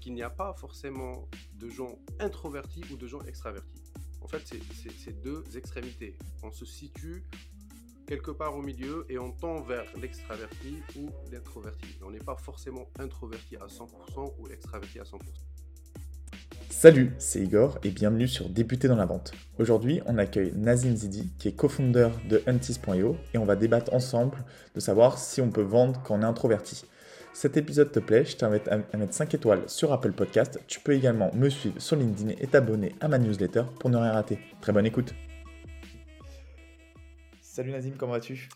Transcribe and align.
qu'il 0.00 0.14
n'y 0.14 0.22
a 0.22 0.30
pas 0.30 0.54
forcément 0.54 1.28
de 1.58 1.68
gens 1.68 1.98
introvertis 2.18 2.82
ou 2.90 2.96
de 2.96 3.06
gens 3.06 3.20
extravertis. 3.22 3.82
En 4.22 4.28
fait, 4.28 4.42
c'est 4.98 5.22
deux 5.22 5.44
extrémités. 5.56 6.16
On 6.42 6.50
se 6.50 6.64
situe 6.64 7.24
quelque 8.06 8.30
part 8.30 8.56
au 8.56 8.62
milieu 8.62 9.06
et 9.08 9.18
on 9.18 9.30
tend 9.30 9.60
vers 9.60 9.84
l'extraverti 10.00 10.78
ou 10.96 11.10
l'introverti. 11.30 11.86
On 12.02 12.10
n'est 12.10 12.18
pas 12.18 12.36
forcément 12.36 12.88
introverti 12.98 13.56
à 13.56 13.66
100% 13.66 14.34
ou 14.38 14.48
extraverti 14.48 14.98
à 14.98 15.04
100%. 15.04 15.18
Salut, 16.70 17.12
c'est 17.18 17.40
Igor 17.40 17.78
et 17.82 17.90
bienvenue 17.90 18.26
sur 18.26 18.48
Débuter 18.48 18.88
dans 18.88 18.96
la 18.96 19.04
vente. 19.04 19.32
Aujourd'hui, 19.58 20.00
on 20.06 20.18
accueille 20.18 20.52
Nazim 20.56 20.96
Zidi 20.96 21.30
qui 21.38 21.48
est 21.48 21.52
co-founder 21.52 22.08
de 22.28 22.42
Huntis.io 22.46 23.16
et 23.34 23.38
on 23.38 23.44
va 23.44 23.54
débattre 23.54 23.92
ensemble 23.92 24.44
de 24.74 24.80
savoir 24.80 25.18
si 25.18 25.40
on 25.40 25.50
peut 25.50 25.60
vendre 25.62 26.00
quand 26.02 26.16
on 26.18 26.22
est 26.22 26.24
introverti. 26.24 26.84
Cet 27.32 27.56
épisode 27.56 27.92
te 27.92 28.00
plaît, 28.00 28.24
je 28.24 28.36
t'invite 28.36 28.66
à 28.66 28.78
mettre 28.96 29.14
5 29.14 29.34
étoiles 29.34 29.68
sur 29.70 29.92
Apple 29.92 30.12
Podcast. 30.12 30.60
Tu 30.66 30.80
peux 30.80 30.92
également 30.92 31.32
me 31.32 31.48
suivre 31.48 31.80
sur 31.80 31.94
LinkedIn 31.96 32.30
et 32.30 32.46
t'abonner 32.48 32.92
à 33.00 33.06
ma 33.06 33.18
newsletter 33.18 33.62
pour 33.78 33.88
ne 33.88 33.96
rien 33.96 34.12
rater. 34.12 34.40
Très 34.60 34.72
bonne 34.72 34.84
écoute. 34.84 35.14
Salut 37.40 37.70
Nazim, 37.70 37.94
comment 37.96 38.12
vas-tu? 38.12 38.48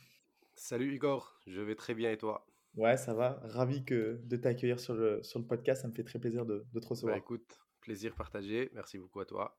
Salut 0.56 0.92
Igor, 0.92 1.38
je 1.46 1.60
vais 1.60 1.76
très 1.76 1.94
bien 1.94 2.10
et 2.10 2.18
toi? 2.18 2.46
Ouais, 2.76 2.96
ça 2.96 3.14
va. 3.14 3.38
Ravi 3.44 3.84
que, 3.84 4.20
de 4.24 4.36
t'accueillir 4.36 4.80
sur 4.80 4.94
le, 4.94 5.22
sur 5.22 5.38
le 5.38 5.46
podcast. 5.46 5.82
Ça 5.82 5.88
me 5.88 5.94
fait 5.94 6.04
très 6.04 6.18
plaisir 6.18 6.44
de, 6.44 6.66
te 6.80 6.86
recevoir. 6.86 7.14
Bah, 7.14 7.18
écoute, 7.18 7.60
plaisir 7.80 8.16
partagé. 8.16 8.70
Merci 8.74 8.98
beaucoup 8.98 9.20
à 9.20 9.24
toi. 9.24 9.56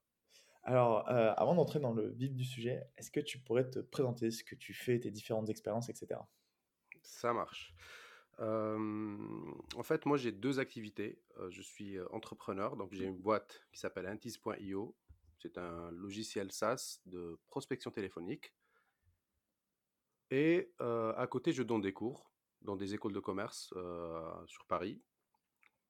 Alors, 0.64 1.10
euh, 1.10 1.32
avant 1.38 1.56
d'entrer 1.56 1.80
dans 1.80 1.94
le 1.94 2.10
vif 2.10 2.34
du 2.34 2.44
sujet, 2.44 2.84
est-ce 2.98 3.12
que 3.12 3.22
tu 3.22 3.40
pourrais 3.40 3.70
te 3.70 3.80
présenter 3.80 4.30
ce 4.30 4.44
que 4.44 4.56
tu 4.56 4.74
fais, 4.74 5.00
tes 5.00 5.12
différentes 5.12 5.50
expériences, 5.50 5.88
etc. 5.88 6.20
Ça 7.02 7.32
marche 7.32 7.74
en 8.40 9.84
fait, 9.84 10.06
moi, 10.06 10.18
j'ai 10.18 10.32
deux 10.32 10.60
activités. 10.60 11.22
je 11.50 11.62
suis 11.62 12.00
entrepreneur, 12.12 12.76
donc 12.76 12.94
j'ai 12.94 13.06
une 13.06 13.18
boîte 13.18 13.66
qui 13.72 13.80
s'appelle 13.80 14.08
Intis.io. 14.08 14.96
C'est 15.38 15.58
un 15.58 15.92
logiciel 15.92 16.52
SaaS 16.52 17.00
de 17.06 17.38
prospection 17.48 17.92
téléphonique. 17.92 18.54
Et 20.32 20.74
à 20.80 21.28
côté, 21.30 21.52
je 21.54 21.64
donne 21.64 21.82
des 21.82 21.94
cours 21.94 22.32
dans 22.62 22.76
des 22.76 22.94
écoles 22.94 23.14
de 23.14 23.20
commerce 23.20 23.74
sur 24.48 24.66
Paris, 24.66 25.02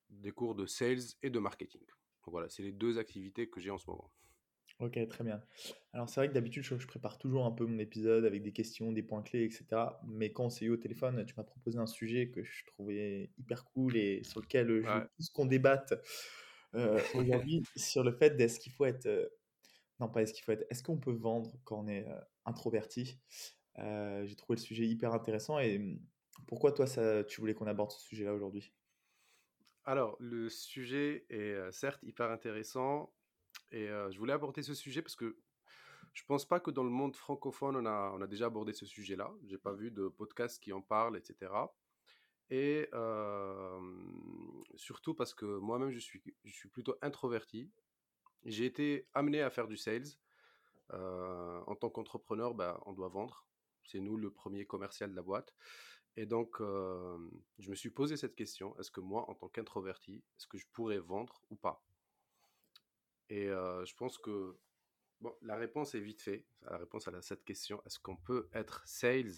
des 0.09 0.31
cours 0.31 0.55
de 0.55 0.65
sales 0.65 1.15
et 1.23 1.29
de 1.29 1.39
marketing. 1.39 1.83
Voilà, 2.27 2.49
c'est 2.49 2.63
les 2.63 2.71
deux 2.71 2.97
activités 2.97 3.49
que 3.49 3.59
j'ai 3.59 3.69
en 3.69 3.77
ce 3.77 3.89
moment. 3.89 4.11
Ok, 4.79 4.99
très 5.07 5.23
bien. 5.23 5.41
Alors 5.93 6.09
c'est 6.09 6.19
vrai 6.19 6.27
que 6.27 6.33
d'habitude, 6.33 6.63
je, 6.63 6.75
prépare 6.85 7.17
toujours 7.17 7.45
un 7.45 7.51
peu 7.51 7.65
mon 7.65 7.79
épisode 7.79 8.25
avec 8.25 8.43
des 8.43 8.51
questions, 8.51 8.91
des 8.91 9.03
points 9.03 9.23
clés, 9.23 9.45
etc. 9.45 9.65
Mais 10.05 10.33
quand 10.33 10.45
on 10.45 10.49
s'est 10.49 10.65
eu 10.65 10.69
au 10.69 10.77
téléphone, 10.77 11.25
tu 11.25 11.33
m'as 11.37 11.45
proposé 11.45 11.79
un 11.79 11.85
sujet 11.85 12.29
que 12.29 12.43
je 12.43 12.65
trouvais 12.65 13.31
hyper 13.37 13.63
cool 13.63 13.95
et 13.95 14.21
sur 14.25 14.41
lequel 14.41 14.67
je 14.67 14.87
veux 14.87 15.07
plus 15.15 15.29
qu'on 15.29 15.45
débatte 15.45 15.93
euh, 16.73 16.99
aujourd'hui 17.13 17.63
sur 17.77 18.03
le 18.03 18.11
fait 18.11 18.31
d'est-ce 18.31 18.59
qu'il 18.59 18.73
faut 18.73 18.83
être... 18.83 19.05
Euh, 19.05 19.29
non, 20.01 20.09
pas 20.09 20.23
est-ce 20.23 20.33
qu'il 20.33 20.43
faut 20.43 20.51
être... 20.51 20.65
Est-ce 20.69 20.83
qu'on 20.83 20.97
peut 20.97 21.13
vendre 21.13 21.57
quand 21.63 21.79
on 21.79 21.87
est 21.87 22.05
euh, 22.09 22.19
introverti? 22.43 23.17
J'ai 23.77 24.35
trouvé 24.35 24.57
le 24.57 24.61
sujet 24.61 24.85
hyper 24.85 25.13
intéressant 25.13 25.57
et 25.57 25.77
hum, 25.77 25.99
pourquoi 26.47 26.73
toi, 26.73 26.85
ça, 26.85 27.23
tu 27.23 27.39
voulais 27.39 27.53
qu'on 27.53 27.67
aborde 27.67 27.91
ce 27.91 28.01
sujet-là 28.01 28.33
aujourd'hui? 28.33 28.73
Alors, 29.85 30.17
le 30.19 30.49
sujet 30.49 31.25
est 31.29 31.71
certes 31.71 32.01
hyper 32.03 32.29
intéressant, 32.29 33.14
et 33.75 33.87
je 33.87 34.17
voulais 34.17 34.33
aborder 34.33 34.63
ce 34.63 34.73
sujet 34.73 35.01
parce 35.01 35.15
que 35.15 35.37
je 36.13 36.23
pense 36.23 36.45
pas 36.45 36.61
que 36.61 36.71
dans 36.71 36.83
le 36.83 36.89
monde 36.89 37.15
francophone, 37.15 37.75
on 37.75 37.85
a, 37.85 38.13
on 38.15 38.21
a 38.21 38.27
déjà 38.27 38.45
abordé 38.45 38.71
ce 38.71 38.85
sujet-là. 38.85 39.33
J'ai 39.47 39.57
pas 39.57 39.73
vu 39.73 39.91
de 39.91 40.07
podcast 40.07 40.63
qui 40.63 40.71
en 40.71 40.81
parle, 40.81 41.17
etc. 41.17 41.51
Et 42.49 42.89
surtout 44.75 45.13
parce 45.13 45.33
que 45.33 45.45
moi-même, 45.45 45.91
je 45.91 45.99
suis, 45.99 46.23
je 46.45 46.53
suis 46.53 46.69
plutôt 46.69 46.95
introverti. 47.01 47.69
J'ai 48.45 48.65
été 48.65 49.09
amené 49.13 49.41
à 49.41 49.49
faire 49.49 49.67
du 49.67 49.75
sales. 49.75 50.07
en 50.91 51.75
tant 51.75 51.89
qu'entrepreneur, 51.89 52.53
ben, 52.53 52.79
on 52.85 52.93
doit 52.93 53.09
vendre. 53.09 53.45
C'est 53.83 53.99
nous 53.99 54.15
le 54.17 54.31
premier 54.31 54.65
commercial 54.65 55.11
de 55.11 55.15
la 55.15 55.21
boîte. 55.21 55.53
Et 56.15 56.25
donc, 56.25 56.59
je 56.61 57.69
me 57.69 57.75
suis 57.75 57.89
posé 57.89 58.15
cette 58.15 58.35
question, 58.35 58.73
est-ce 58.79 58.89
que 58.89 59.01
moi, 59.01 59.29
en 59.29 59.35
tant 59.35 59.49
qu'introverti, 59.49 60.23
est-ce 60.37 60.47
que 60.47 60.57
je 60.57 60.65
pourrais 60.71 60.99
vendre 60.99 61.43
ou 61.49 61.57
pas? 61.57 61.84
Et 63.29 63.47
je 63.47 63.95
pense 63.95 64.17
que 64.17 64.57
bon, 65.19 65.33
la 65.41 65.55
réponse 65.55 65.95
est 65.95 65.99
vite 65.99 66.21
faite. 66.21 66.45
La 66.61 66.77
réponse 66.77 67.07
à 67.07 67.21
cette 67.21 67.43
question, 67.43 67.81
est-ce 67.85 67.99
qu'on 67.99 68.17
peut 68.17 68.49
être 68.53 68.81
sales 68.85 69.33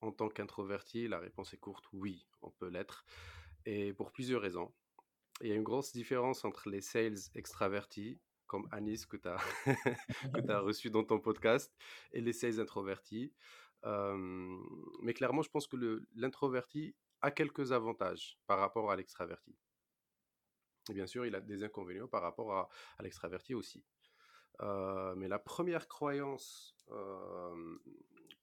en 0.00 0.12
tant 0.12 0.28
qu'introverti? 0.28 1.08
La 1.08 1.18
réponse 1.18 1.52
est 1.54 1.58
courte, 1.58 1.86
oui, 1.92 2.26
on 2.42 2.50
peut 2.50 2.68
l'être. 2.68 3.04
Et 3.66 3.92
pour 3.92 4.12
plusieurs 4.12 4.42
raisons. 4.42 4.72
Il 5.40 5.48
y 5.48 5.52
a 5.52 5.56
une 5.56 5.64
grosse 5.64 5.92
différence 5.92 6.44
entre 6.44 6.68
les 6.68 6.80
sales 6.80 7.18
extravertis, 7.34 8.20
comme 8.46 8.68
Anis 8.70 9.04
que 9.06 9.16
tu 9.16 9.28
as, 9.28 9.38
reçu 10.60 10.90
dans 10.90 11.02
ton 11.02 11.18
podcast, 11.18 11.74
et 12.12 12.20
les 12.20 12.32
sales 12.32 12.60
introvertis. 12.60 13.32
mais 13.82 15.14
clairement, 15.14 15.42
je 15.42 15.50
pense 15.50 15.66
que 15.66 16.06
l'introverti 16.14 16.94
a 17.20 17.30
quelques 17.30 17.72
avantages 17.72 18.38
par 18.46 18.60
rapport 18.60 18.92
à 18.92 18.96
l'extraverti. 18.96 19.56
Et 20.90 20.94
bien 20.94 21.06
sûr, 21.06 21.26
il 21.26 21.34
a 21.34 21.40
des 21.40 21.62
inconvénients 21.62 22.08
par 22.08 22.22
rapport 22.22 22.52
à, 22.52 22.68
l'extraverti 23.00 23.54
aussi. 23.54 23.84
Euh, 24.60 25.14
mais 25.16 25.28
la 25.28 25.38
première 25.38 25.88
croyance 25.88 26.76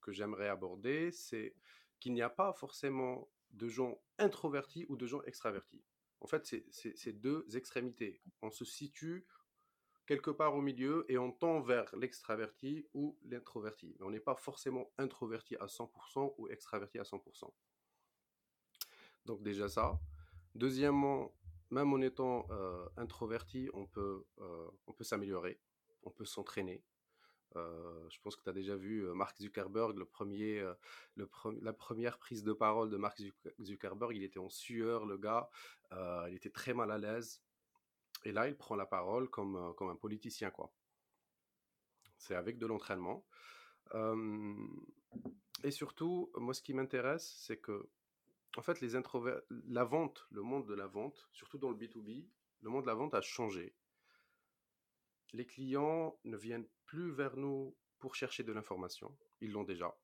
que 0.01 0.11
j'aimerais 0.11 0.49
aborder, 0.49 1.11
c'est 1.11 1.55
qu'il 1.99 2.13
n'y 2.13 2.23
a 2.23 2.29
pas 2.29 2.53
forcément 2.53 3.29
de 3.51 3.67
gens 3.67 4.01
introvertis 4.17 4.85
ou 4.89 4.97
de 4.97 5.05
gens 5.05 5.21
extravertis. 5.23 5.83
En 6.19 6.27
fait, 6.27 6.45
c'est 6.71 7.13
deux 7.13 7.45
extrémités. 7.55 8.21
On 8.41 8.51
se 8.51 8.65
situe 8.65 9.25
quelque 10.05 10.29
part 10.29 10.55
au 10.55 10.61
milieu 10.61 11.05
et 11.09 11.17
on 11.17 11.31
tend 11.31 11.61
vers 11.61 11.95
l'extraverti 11.95 12.85
ou 12.93 13.17
l'introverti. 13.23 13.95
Mais 13.99 14.05
on 14.05 14.11
n'est 14.11 14.19
pas 14.19 14.35
forcément 14.35 14.91
introverti 14.97 15.55
à 15.55 15.65
100% 15.65 16.35
ou 16.37 16.47
extraverti 16.49 16.99
à 16.99 17.03
100%. 17.03 17.51
Donc 19.25 19.41
déjà 19.41 19.69
ça. 19.69 19.99
Deuxièmement, 20.53 21.33
même 21.71 21.93
en 21.93 22.01
étant 22.01 22.45
euh, 22.51 22.87
introverti, 22.97 23.69
on 23.73 23.87
peut, 23.87 24.25
euh, 24.39 24.69
peut 24.95 25.03
s'améliorer, 25.03 25.59
on 26.03 26.11
peut 26.11 26.25
s'entraîner. 26.25 26.83
Euh, 27.55 28.09
je 28.09 28.19
pense 28.21 28.35
que 28.35 28.43
tu 28.43 28.49
as 28.49 28.53
déjà 28.53 28.75
vu 28.75 29.03
Mark 29.13 29.37
Zuckerberg, 29.37 29.97
le 29.97 30.05
premier, 30.05 30.65
la 31.15 31.73
première 31.73 32.19
prise 32.19 32.43
de 32.43 32.53
parole 32.53 32.89
de 32.89 32.97
Mark 32.97 33.21
Zuckerberg, 33.61 34.15
il 34.15 34.23
était 34.23 34.39
en 34.39 34.49
sueur, 34.49 35.05
le 35.05 35.17
gars, 35.17 35.49
il 35.91 36.33
était 36.35 36.49
très 36.49 36.73
mal 36.73 36.91
à 36.91 36.97
l'aise. 36.97 37.41
Et 38.23 38.31
là, 38.31 38.47
il 38.47 38.55
prend 38.55 38.75
la 38.75 38.85
parole 38.85 39.29
comme, 39.29 39.73
comme 39.75 39.89
un 39.89 39.95
politicien, 39.95 40.51
quoi. 40.51 40.71
C'est 42.17 42.35
avec 42.35 42.59
de 42.59 42.67
l'entraînement. 42.67 43.25
et 45.63 45.71
surtout, 45.71 46.31
moi, 46.35 46.53
ce 46.53 46.61
qui 46.61 46.73
m'intéresse, 46.73 47.33
c'est 47.39 47.57
que 47.57 47.89
en 48.57 48.61
fait, 48.61 48.81
les 48.81 48.99
la 49.67 49.83
vente, 49.83 50.27
le 50.29 50.41
monde 50.41 50.67
de 50.67 50.73
la 50.73 50.87
vente, 50.87 51.29
surtout 51.31 51.57
dans 51.57 51.69
le 51.69 51.75
B2B, 51.75 52.27
le 52.61 52.69
monde 52.69 52.83
de 52.83 52.87
la 52.87 52.95
vente 52.95 53.13
a 53.13 53.21
changé. 53.21 53.73
Les 55.33 55.45
clients 55.45 56.19
ne 56.25 56.35
viennent 56.35 56.67
plus 56.85 57.11
vers 57.11 57.37
nous 57.37 57.75
pour 57.99 58.15
chercher 58.15 58.43
de 58.43 58.51
l'information, 58.51 59.15
ils 59.39 59.51
l'ont 59.51 59.63
déjà. 59.63 59.95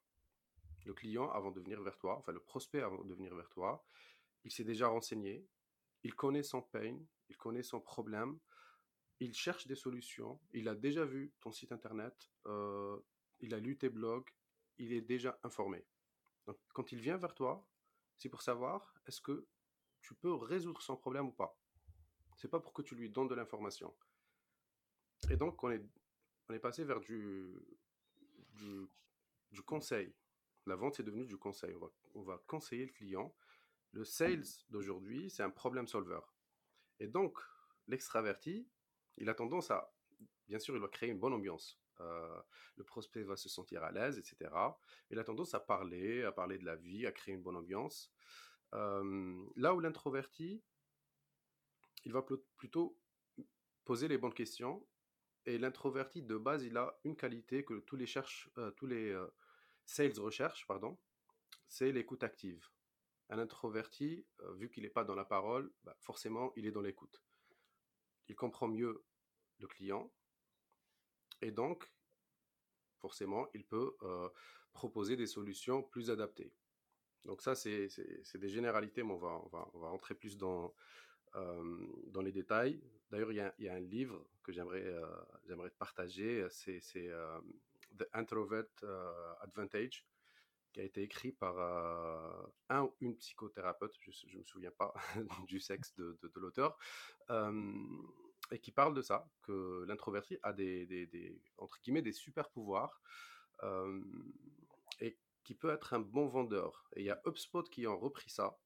Le 0.85 0.94
client, 0.94 1.30
avant 1.31 1.52
de 1.52 1.59
venir 1.59 1.81
vers 1.81 1.97
toi, 1.97 2.18
enfin 2.18 2.31
le 2.31 2.40
prospect 2.40 2.81
avant 2.81 3.03
de 3.03 3.13
venir 3.13 3.35
vers 3.35 3.50
toi, 3.50 3.84
il 4.46 4.52
s'est 4.52 4.64
déjà 4.64 4.88
renseigné, 4.88 5.46
il 6.03 6.14
connaît 6.14 6.44
son 6.44 6.62
pain, 6.62 6.97
il 7.28 7.35
connaît 7.35 7.64
son 7.64 7.81
problème, 7.81 8.40
il 9.19 9.34
cherche 9.34 9.68
des 9.68 9.75
solutions, 9.75 10.40
il 10.53 10.69
a 10.69 10.75
déjà 10.75 11.03
vu 11.03 11.34
ton 11.41 11.52
site 11.52 11.72
internet, 11.74 12.31
euh, 12.46 12.97
il 13.41 13.53
a 13.53 13.59
lu 13.59 13.78
tes 13.78 13.90
blogs, 13.90 14.29
il 14.78 14.94
est 14.94 15.02
déjà 15.02 15.38
informé. 15.44 15.84
Donc, 16.46 16.58
quand 16.73 16.91
il 16.91 17.02
vient 17.02 17.17
vers 17.17 17.34
toi, 17.34 17.67
c'est 18.17 18.29
pour 18.29 18.41
savoir 18.41 18.93
est-ce 19.05 19.22
que 19.22 19.47
tu 20.02 20.14
peux 20.14 20.34
résoudre 20.34 20.81
son 20.81 20.96
problème 20.96 21.28
ou 21.28 21.31
pas. 21.31 21.59
C'est 22.37 22.47
pas 22.47 22.59
pour 22.59 22.73
que 22.73 22.81
tu 22.81 22.96
lui 22.96 23.09
donnes 23.09 23.28
de 23.28 23.35
l'information. 23.35 23.93
Et 25.29 25.35
donc, 25.35 25.64
on 25.64 25.72
est, 25.72 25.84
on 26.49 26.53
est 26.53 26.59
passé 26.59 26.84
vers 26.84 26.99
du, 26.99 27.55
du, 28.53 29.61
conseil. 29.66 30.14
La 30.66 30.75
vente, 30.75 30.96
c'est 30.96 31.03
devenu 31.03 31.25
du 31.25 31.37
conseil. 31.37 31.73
On 31.75 31.79
va, 31.79 31.91
on 32.14 32.22
va 32.22 32.43
conseiller 32.47 32.85
le 32.85 32.91
client. 32.91 33.35
Le 33.91 34.05
sales 34.05 34.46
d'aujourd'hui, 34.69 35.29
c'est 35.29 35.43
un 35.43 35.49
problem 35.49 35.87
solver. 35.87 36.19
Et 36.99 37.08
donc, 37.08 37.40
l'extraverti, 37.87 38.67
il 39.17 39.29
a 39.29 39.34
tendance 39.34 39.72
à, 39.72 39.91
bien 40.47 40.59
sûr, 40.59 40.75
il 40.75 40.81
va 40.81 40.87
créer 40.87 41.09
une 41.09 41.19
bonne 41.19 41.34
ambiance. 41.34 41.79
Euh, 42.02 42.41
le 42.76 42.84
prospect 42.84 43.23
va 43.23 43.35
se 43.35 43.49
sentir 43.49 43.84
à 43.84 43.91
l'aise, 43.91 44.17
etc. 44.17 44.52
Il 45.09 45.20
a 45.20 45.23
tendance 45.23 45.53
à 45.53 45.59
parler, 45.59 46.23
à 46.23 46.32
parler 46.32 46.58
de 46.58 46.66
la 46.66 46.76
vie, 46.76 47.05
à 47.05 47.11
créer 47.11 47.35
une 47.35 47.41
bonne 47.41 47.55
ambiance. 47.55 48.11
Euh, 48.73 49.46
là 49.55 49.73
où 49.73 49.79
l'introverti, 49.79 50.61
il 52.03 52.14
va 52.14 52.23
plutôt 52.58 52.97
poser 53.85 54.08
les 54.08 54.17
bonnes 54.17 54.34
questions. 54.34 54.85
Et 55.46 55.58
l'introverti, 55.58 56.22
de 56.22 56.38
base, 56.38 56.64
il 56.64 56.78
a 56.78 56.99
une 57.03 57.16
qualité 57.16 57.64
que 57.64 57.79
tous 57.79 57.96
les, 57.96 58.08
euh, 58.58 58.72
tous 58.72 58.85
les 58.85 59.17
sales 59.85 60.20
recherchent, 60.20 60.67
pardon, 60.67 61.00
c'est 61.67 61.91
l'écoute 61.91 62.23
active. 62.23 62.67
Un 63.29 63.40
introverti, 63.40 64.26
vu 64.55 64.70
qu'il 64.70 64.84
n'est 64.84 64.90
pas 64.90 65.03
dans 65.03 65.16
la 65.16 65.26
parole, 65.26 65.72
bah, 65.84 65.97
forcément, 66.00 66.53
il 66.55 66.66
est 66.66 66.72
dans 66.72 66.82
l'écoute. 66.82 67.22
Il 68.29 68.35
comprend 68.35 68.67
mieux 68.67 69.03
le 69.59 69.67
client 69.67 70.11
et 71.41 71.51
donc, 71.51 71.91
forcément, 72.97 73.47
il 73.53 73.66
peut 73.66 73.95
proposer 74.73 75.16
des 75.16 75.28
solutions 75.28 75.84
plus 75.84 76.09
adaptées. 76.09 76.51
Donc 77.25 77.41
ça, 77.41 77.55
c'est 77.55 77.89
des 78.35 78.49
généralités, 78.49 79.03
mais 79.03 79.13
on 79.13 79.17
va, 79.17 79.41
on 79.73 79.79
rentrer 79.79 80.16
plus 80.16 80.37
dans, 80.37 80.73
dans 81.34 82.22
les 82.22 82.31
détails. 82.31 82.81
D'ailleurs, 83.09 83.31
il 83.31 83.53
y, 83.59 83.69
a 83.69 83.73
un 83.73 83.79
livre 83.79 84.25
que 84.43 84.51
j'aimerais 84.51 84.93
j'aimerais 85.45 85.72
partager, 85.72 86.45
c'est 86.49 86.81
The 87.97 88.07
Introvert 88.13 88.66
Advantage, 89.41 90.05
qui 90.73 90.81
a 90.81 90.83
été 90.83 91.01
écrit 91.01 91.31
par 91.31 91.57
un 92.69 92.83
ou 92.83 92.95
une 93.01 93.17
psychothérapeute, 93.17 93.95
je 93.99 94.28
ne 94.33 94.40
me 94.40 94.43
souviens 94.43 94.72
pas 94.72 94.93
du 95.47 95.59
sexe 95.59 95.95
de, 95.95 96.17
l'auteur, 96.35 96.78
et 98.52 98.59
qui 98.59 98.72
parle 98.72 98.94
de 98.94 99.02
ça, 99.02 99.29
que 99.41 99.84
l'introverti 99.88 100.38
a 100.44 100.53
des, 100.53 100.85
des, 100.85 101.05
des, 101.08 101.41
entre 101.58 101.79
guillemets, 101.82 102.02
des 102.02 102.14
super 102.14 102.49
pouvoirs, 102.49 103.02
et 104.99 105.17
qui 105.44 105.55
peut 105.55 105.70
être 105.72 105.94
un 105.94 105.99
bon 105.99 106.28
vendeur. 106.28 106.90
Et 106.96 107.02
il 107.02 107.05
y 107.05 107.09
a 107.09 107.22
HubSpot 107.26 107.64
qui 107.64 107.88
en 107.88 107.97
repris 107.97 108.29
ça, 108.29 108.58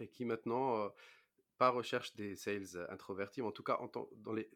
et 0.00 0.08
qui 0.08 0.24
maintenant, 0.24 0.92
pas 1.56 1.70
recherche 1.70 2.14
des 2.14 2.36
sales 2.36 2.86
introvertis, 2.88 3.42
mais 3.42 3.48
en 3.48 3.52
tout 3.52 3.64
cas 3.64 3.78
dans 4.16 4.32
les, 4.32 4.50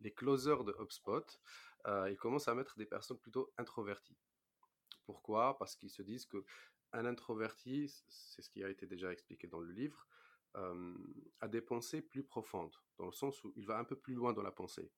les 0.00 0.12
closers 0.12 0.64
de 0.64 0.74
HubSpot, 0.80 1.40
ils 1.86 2.16
commencent 2.18 2.48
à 2.48 2.54
mettre 2.54 2.76
des 2.76 2.86
personnes 2.86 3.18
plutôt 3.18 3.52
introverties. 3.56 4.18
Pourquoi? 5.04 5.56
Parce 5.58 5.74
qu'ils 5.74 5.90
se 5.90 6.02
disent 6.02 6.26
que 6.26 6.44
un 6.92 7.06
introverti, 7.06 7.88
c'est 8.08 8.42
ce 8.42 8.50
qui 8.50 8.64
a 8.64 8.68
été 8.68 8.86
déjà 8.86 9.12
expliqué 9.12 9.46
dans 9.46 9.60
le 9.60 9.72
livre, 9.72 10.06
a 10.54 11.48
des 11.48 11.60
pensées 11.60 12.02
plus 12.02 12.24
profondes, 12.24 12.74
dans 12.96 13.06
le 13.06 13.12
sens 13.12 13.42
où 13.44 13.52
il 13.56 13.66
va 13.66 13.78
un 13.78 13.84
peu 13.84 13.96
plus 13.96 14.14
loin 14.14 14.32
dans 14.32 14.42
la 14.42 14.50
pensée. 14.50 14.90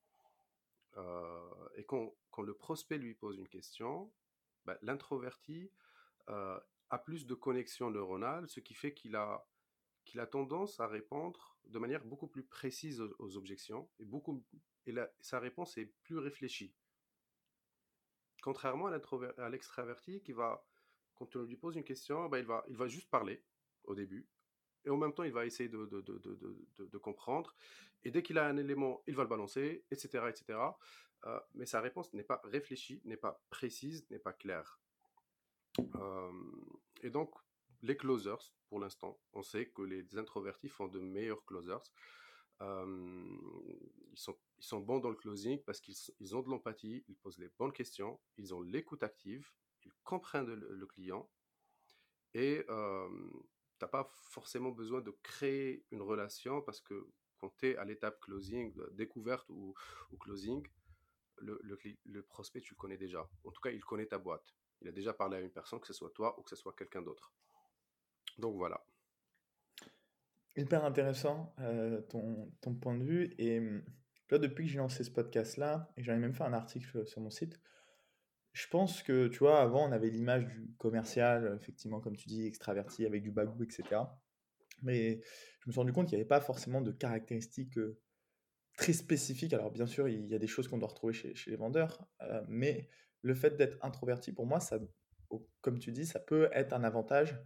et 1.77 1.85
quand, 1.85 2.15
le 2.43 2.55
prospect 2.55 2.99
lui 2.99 3.15
pose 3.15 3.39
une 3.39 3.49
question, 3.49 4.13
ben, 4.65 4.79
l'introverti 4.83 5.71
a 6.27 6.99
plus 6.99 7.27
de 7.27 7.35
connexion 7.35 7.91
neuronale, 7.91 8.49
ce 8.49 8.61
qui 8.61 8.75
fait 8.75 8.95
qu'il 8.95 9.17
a, 9.17 9.47
tendance 10.31 10.81
à 10.81 10.87
répondre 10.87 11.59
de 11.67 11.79
manière 11.79 12.05
beaucoup 12.05 12.27
plus 12.27 12.43
précise 12.43 13.01
aux, 13.01 13.37
objections 13.37 13.89
et, 14.87 14.95
sa 15.21 15.39
réponse 15.39 15.77
est 15.79 15.87
plus 16.03 16.19
réfléchie. 16.19 16.75
Contrairement 18.43 18.87
à 18.87 19.49
l'extraverti 19.51 20.23
qui 20.23 20.33
va, 20.33 20.65
quand 21.15 21.37
on 21.37 21.43
lui 21.43 21.57
pose 21.57 21.77
une 21.77 21.85
question, 21.85 22.29
va, 22.29 22.39
il 22.39 22.77
va 22.77 22.89
juste 22.89 23.11
parler 23.11 23.45
au 23.85 23.95
début 23.95 24.27
et 24.85 24.91
en 24.91 24.97
même 24.97 25.13
temps 25.13 25.25
il 25.25 25.33
va 25.33 25.47
essayer 25.47 25.69
de, 25.69 25.87
de, 25.87 26.01
de, 26.01 26.87
de 26.87 26.99
comprendre 26.99 27.55
et 28.05 28.11
dès 28.11 28.23
qu'il 28.23 28.39
a 28.39 28.47
un 28.47 28.57
élément, 28.57 29.03
il 29.07 29.15
va 29.15 29.25
le 29.25 29.29
balancer, 29.29 29.85
etc. 29.91 30.25
etc. 30.29 30.59
Euh, 31.27 31.41
mais 31.55 31.67
sa 31.67 31.81
réponse 31.81 32.13
n'est 32.15 32.25
pas 32.25 32.41
réfléchie, 32.45 33.03
n'est 33.05 33.17
pas 33.17 33.43
précise, 33.51 34.09
n'est 34.11 34.19
pas 34.19 34.33
claire. 34.33 34.81
Et 37.03 37.11
donc, 37.11 37.33
les 37.83 37.97
closers, 37.97 38.53
pour 38.69 38.81
l'instant, 38.81 39.19
on 39.33 39.43
sait 39.43 39.67
que 39.67 39.83
les 39.83 40.19
introvertis 40.19 40.69
font 40.69 40.89
de 40.89 40.99
meilleurs 40.99 41.45
closers. 41.45 41.93
Ils, 42.61 44.19
sont, 44.19 44.37
ils 44.59 44.65
sont 44.65 44.81
bons 44.81 44.99
dans 44.99 45.09
le 45.09 45.17
closing 45.17 45.63
parce 45.63 45.81
qu'ils 45.81 46.37
ont 46.37 46.43
de 46.43 46.51
l'empathie, 46.51 47.05
ils 47.09 47.17
posent 47.17 47.39
les 47.39 47.49
bonnes 47.59 47.73
questions, 47.73 48.21
ils 48.37 48.55
ont 48.55 48.61
l'écoute 48.61 49.03
active, 49.03 49.51
ils 49.85 49.93
comprennent 50.05 50.53
le, 50.53 50.87
client 50.87 51.31
et 52.35 52.67
tu 53.81 53.85
n'as 53.87 53.89
pas 53.89 54.11
forcément 54.13 54.71
besoin 54.71 55.01
de 55.01 55.11
créer 55.23 55.87
une 55.91 56.03
relation 56.03 56.61
parce 56.61 56.83
que 56.83 57.09
quand 57.39 57.49
tu 57.57 57.71
es 57.71 57.77
à 57.77 57.85
l'étape 57.85 58.21
closing, 58.21 58.75
découverte 58.93 59.49
ou, 59.49 59.75
closing, 60.21 60.63
le, 61.39 62.21
prospect, 62.21 62.61
tu 62.61 62.75
le 62.75 62.77
connais 62.77 62.99
déjà. 62.99 63.27
En 63.45 63.51
tout 63.51 63.63
cas, 63.63 63.71
il 63.71 63.83
connaît 63.83 64.05
ta 64.05 64.19
boîte. 64.19 64.55
Il 64.83 64.89
a 64.89 64.93
déjà 64.93 65.15
parlé 65.15 65.39
à 65.39 65.41
une 65.41 65.51
personne, 65.51 65.81
que 65.81 65.87
ce 65.87 65.95
soit 65.95 66.11
toi 66.11 66.39
ou 66.39 66.43
que 66.43 66.51
ce 66.51 66.57
soit 66.57 66.75
quelqu'un 66.75 67.01
d'autre. 67.01 67.33
Donc 68.39 68.57
voilà. 68.57 68.85
Hyper 70.57 70.85
intéressant 70.85 71.55
euh, 71.61 72.03
ton, 72.03 72.53
ton, 72.61 72.75
point 72.75 72.99
de 72.99 73.05
vue. 73.05 73.35
Et 73.39 73.61
là, 74.31 74.37
depuis 74.37 74.67
que 74.67 74.71
j'ai 74.71 74.79
lancé 74.79 75.03
ce 75.05 75.11
podcast-là, 75.11 75.91
et 75.97 76.03
j'en 76.03 76.13
ai 76.13 76.19
même 76.19 76.35
fait 76.35 76.45
un 76.45 76.53
article 76.53 77.07
sur 77.07 77.23
mon 77.23 77.31
site, 77.31 77.59
je 78.53 78.67
pense 78.69 79.03
que, 79.03 79.29
tu 79.29 79.39
vois, 79.39 79.61
avant, 79.61 79.89
on 79.89 79.93
avait 79.93 80.11
l'image 80.11 80.47
du 80.47 80.75
commercial, 80.79 81.57
effectivement, 81.61 82.01
comme 82.01 82.17
tu 82.17 82.29
dis, 82.29 82.47
extraverti, 82.47 83.07
avec 83.07 83.23
du 83.23 83.31
bagou, 83.31 83.63
etc. 83.63 84.03
Mais 84.83 85.21
je 85.61 85.69
me 85.69 85.73
suis 85.73 85.81
rendu 85.81 85.93
compte 85.93 86.09
qu'il 86.09 86.17
n'y 86.17 86.23
avait 86.23 86.29
pas 86.29 86.41
forcément 86.41 86.81
de 86.81 86.91
caractéristiques 86.91 87.79
euh, 87.79 87.99
très 88.77 88.93
spécifiques. 88.93 89.53
Alors, 89.53 89.71
bien 89.71 89.87
sûr, 89.87 90.09
il 90.09 90.27
y 90.27 90.35
a 90.35 90.39
des 90.39 90.47
choses 90.47 90.69
qu'on 90.69 90.79
doit 90.79 90.89
retrouver 90.89 91.13
chez, 91.13 91.35
chez 91.35 91.51
les 91.51 91.57
vendeurs, 91.57 92.07
euh, 92.23 92.43
mais 92.49 92.89
le 93.23 93.35
fait 93.35 93.57
d'être 93.57 93.79
introverti, 93.85 94.33
pour 94.33 94.47
moi, 94.47 94.59
ça, 94.59 94.79
comme 95.61 95.79
tu 95.79 95.93
dis, 95.93 96.07
ça 96.07 96.19
peut 96.19 96.49
être 96.53 96.73
un 96.73 96.83
avantage 96.83 97.39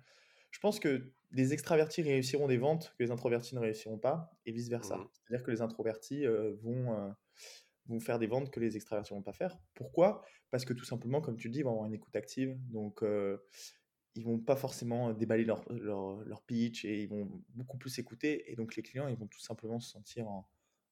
je 0.54 0.60
pense 0.60 0.78
que 0.78 1.10
les 1.32 1.52
extravertis 1.52 2.02
réussiront 2.02 2.46
des 2.46 2.58
ventes 2.58 2.94
que 2.96 3.02
les 3.02 3.10
introvertis 3.10 3.56
ne 3.56 3.60
réussiront 3.60 3.98
pas, 3.98 4.30
et 4.46 4.52
vice-versa. 4.52 4.96
Mmh 4.96 5.08
C'est-à-dire 5.10 5.44
que 5.44 5.50
les 5.50 5.62
introvertis 5.62 6.26
vont, 6.62 7.12
vont 7.86 8.00
faire 8.00 8.18
des 8.18 8.26
ventes 8.26 8.50
que 8.50 8.60
les 8.60 8.76
extravertis 8.76 9.12
ne 9.12 9.18
vont 9.18 9.22
pas 9.22 9.32
faire. 9.32 9.58
Pourquoi? 9.74 10.24
Parce 10.50 10.64
que 10.64 10.72
tout 10.72 10.84
simplement, 10.84 11.20
comme 11.20 11.36
tu 11.36 11.48
le 11.48 11.52
dis, 11.52 11.60
ils 11.60 11.64
vont 11.64 11.72
avoir 11.72 11.86
une 11.86 11.94
écoute 11.94 12.16
active. 12.16 12.56
Donc, 12.70 13.04
ils 14.14 14.24
vont 14.24 14.38
pas 14.38 14.56
forcément 14.56 15.12
déballer 15.12 15.44
leur, 15.44 15.64
leur, 15.70 16.42
pitch 16.46 16.84
et 16.84 17.02
ils 17.02 17.08
vont 17.08 17.42
beaucoup 17.50 17.78
plus 17.78 17.98
écouter. 17.98 18.50
Et 18.50 18.56
donc, 18.56 18.76
les 18.76 18.82
clients, 18.82 19.08
ils 19.08 19.16
vont 19.16 19.26
tout 19.26 19.40
simplement 19.40 19.80
se 19.80 19.90
sentir 19.90 20.28
en, 20.28 20.48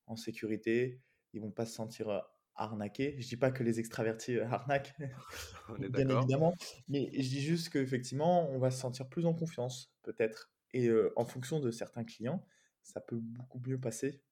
en 0.06 0.16
sécurité. 0.16 1.00
Ils 1.32 1.40
vont 1.40 1.50
pas 1.50 1.64
se 1.64 1.74
sentir 1.74 2.22
arnaquer. 2.56 3.16
Je 3.18 3.28
dis 3.28 3.36
pas 3.36 3.50
que 3.50 3.62
les 3.62 3.80
extravertis 3.80 4.36
euh, 4.36 4.46
arnaquent, 4.46 4.94
bien 5.90 6.08
évidemment, 6.08 6.54
mais 6.88 7.10
je 7.14 7.28
dis 7.28 7.40
juste 7.40 7.70
qu'effectivement, 7.70 8.50
on 8.50 8.58
va 8.58 8.70
se 8.70 8.78
sentir 8.78 9.08
plus 9.08 9.26
en 9.26 9.34
confiance, 9.34 9.92
peut-être. 10.02 10.50
Et 10.72 10.88
euh, 10.88 11.12
en 11.16 11.24
fonction 11.24 11.60
de 11.60 11.70
certains 11.70 12.04
clients, 12.04 12.44
ça 12.82 13.00
peut 13.00 13.20
beaucoup 13.20 13.60
mieux 13.66 13.78
passer 13.78 14.22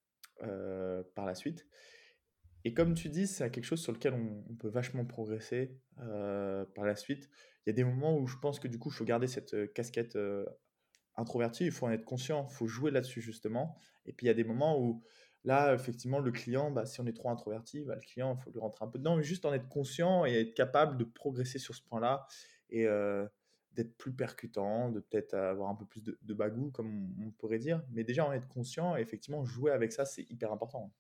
euh, 0.43 1.03
par 1.15 1.27
la 1.27 1.35
suite. 1.35 1.67
Et 2.65 2.75
comme 2.75 2.95
tu 2.95 3.09
dis, 3.09 3.27
c'est 3.27 3.51
quelque 3.51 3.65
chose 3.65 3.81
sur 3.81 3.93
lequel 3.93 4.15
on, 4.15 4.55
peut 4.57 4.69
vachement 4.69 5.05
progresser 5.05 5.79
par 5.97 6.85
la 6.85 6.97
suite. 6.97 7.31
Il 7.67 7.71
y 7.71 7.73
a 7.73 7.75
des 7.75 7.85
moments 7.85 8.19
où 8.19 8.27
je 8.27 8.37
pense 8.37 8.61
que 8.61 8.69
du 8.69 8.79
coup, 8.79 8.91
il 8.91 8.95
faut 8.95 9.05
garder 9.05 9.27
cette 9.27 9.73
casquette 9.73 10.19
introvertie, 11.17 11.64
il 11.64 11.73
faut 11.73 11.87
en 11.87 11.90
être 11.90 12.05
conscient, 12.05 12.47
il 12.50 12.55
faut 12.55 12.67
jouer 12.67 12.90
là-dessus 12.90 13.23
justement. 13.23 13.79
Et 14.05 14.12
puis 14.12 14.26
il 14.26 14.29
y 14.29 14.31
a 14.31 14.35
des 14.35 14.45
moments 14.45 14.79
où 14.79 15.02
Là, 15.45 15.73
effectivement, 15.75 16.19
le 16.19 16.31
client, 16.31 16.71
bah, 16.71 16.85
si 16.85 17.00
on 17.00 17.07
est 17.07 17.14
trop 17.14 17.31
introverti, 17.31 17.83
bah, 17.83 17.95
le 17.95 18.00
client, 18.00 18.37
il 18.38 18.43
faut 18.43 18.50
lui 18.50 18.61
rentrer 18.61 18.85
un 18.85 18.88
peu 18.88 18.99
dedans, 18.99 19.17
mais 19.17 19.23
juste 19.23 19.47
en 19.47 19.55
être 19.55 19.69
conscient 19.69 20.26
et 20.26 20.35
être 20.35 20.55
capable 20.55 20.99
de 20.99 21.05
progresser 21.05 21.59
sur 21.59 21.75
ce 21.75 21.83
point-là 21.83 22.26
et 22.69 22.87
d'être 23.73 23.97
plus 23.97 24.12
percutant, 24.12 24.90
de 24.90 25.00
peut-être 25.00 25.35
avoir 25.35 25.71
un 25.71 25.75
peu 25.75 25.87
plus 25.87 26.02
de, 26.02 26.19
de 26.21 26.35
bagou, 26.35 26.71
comme 26.71 27.14
on, 27.25 27.31
pourrait 27.31 27.59
dire. 27.59 27.83
Mais 27.90 28.05
déjà, 28.05 28.26
en 28.26 28.33
être 28.33 28.49
conscient 28.49 28.97
et 28.97 29.00
effectivement, 29.00 29.45
jouer 29.45 29.73
avec 29.73 29.93
ça, 29.93 30.05
c'est 30.05 30.29
hyper 30.31 30.52
important. 30.52 30.93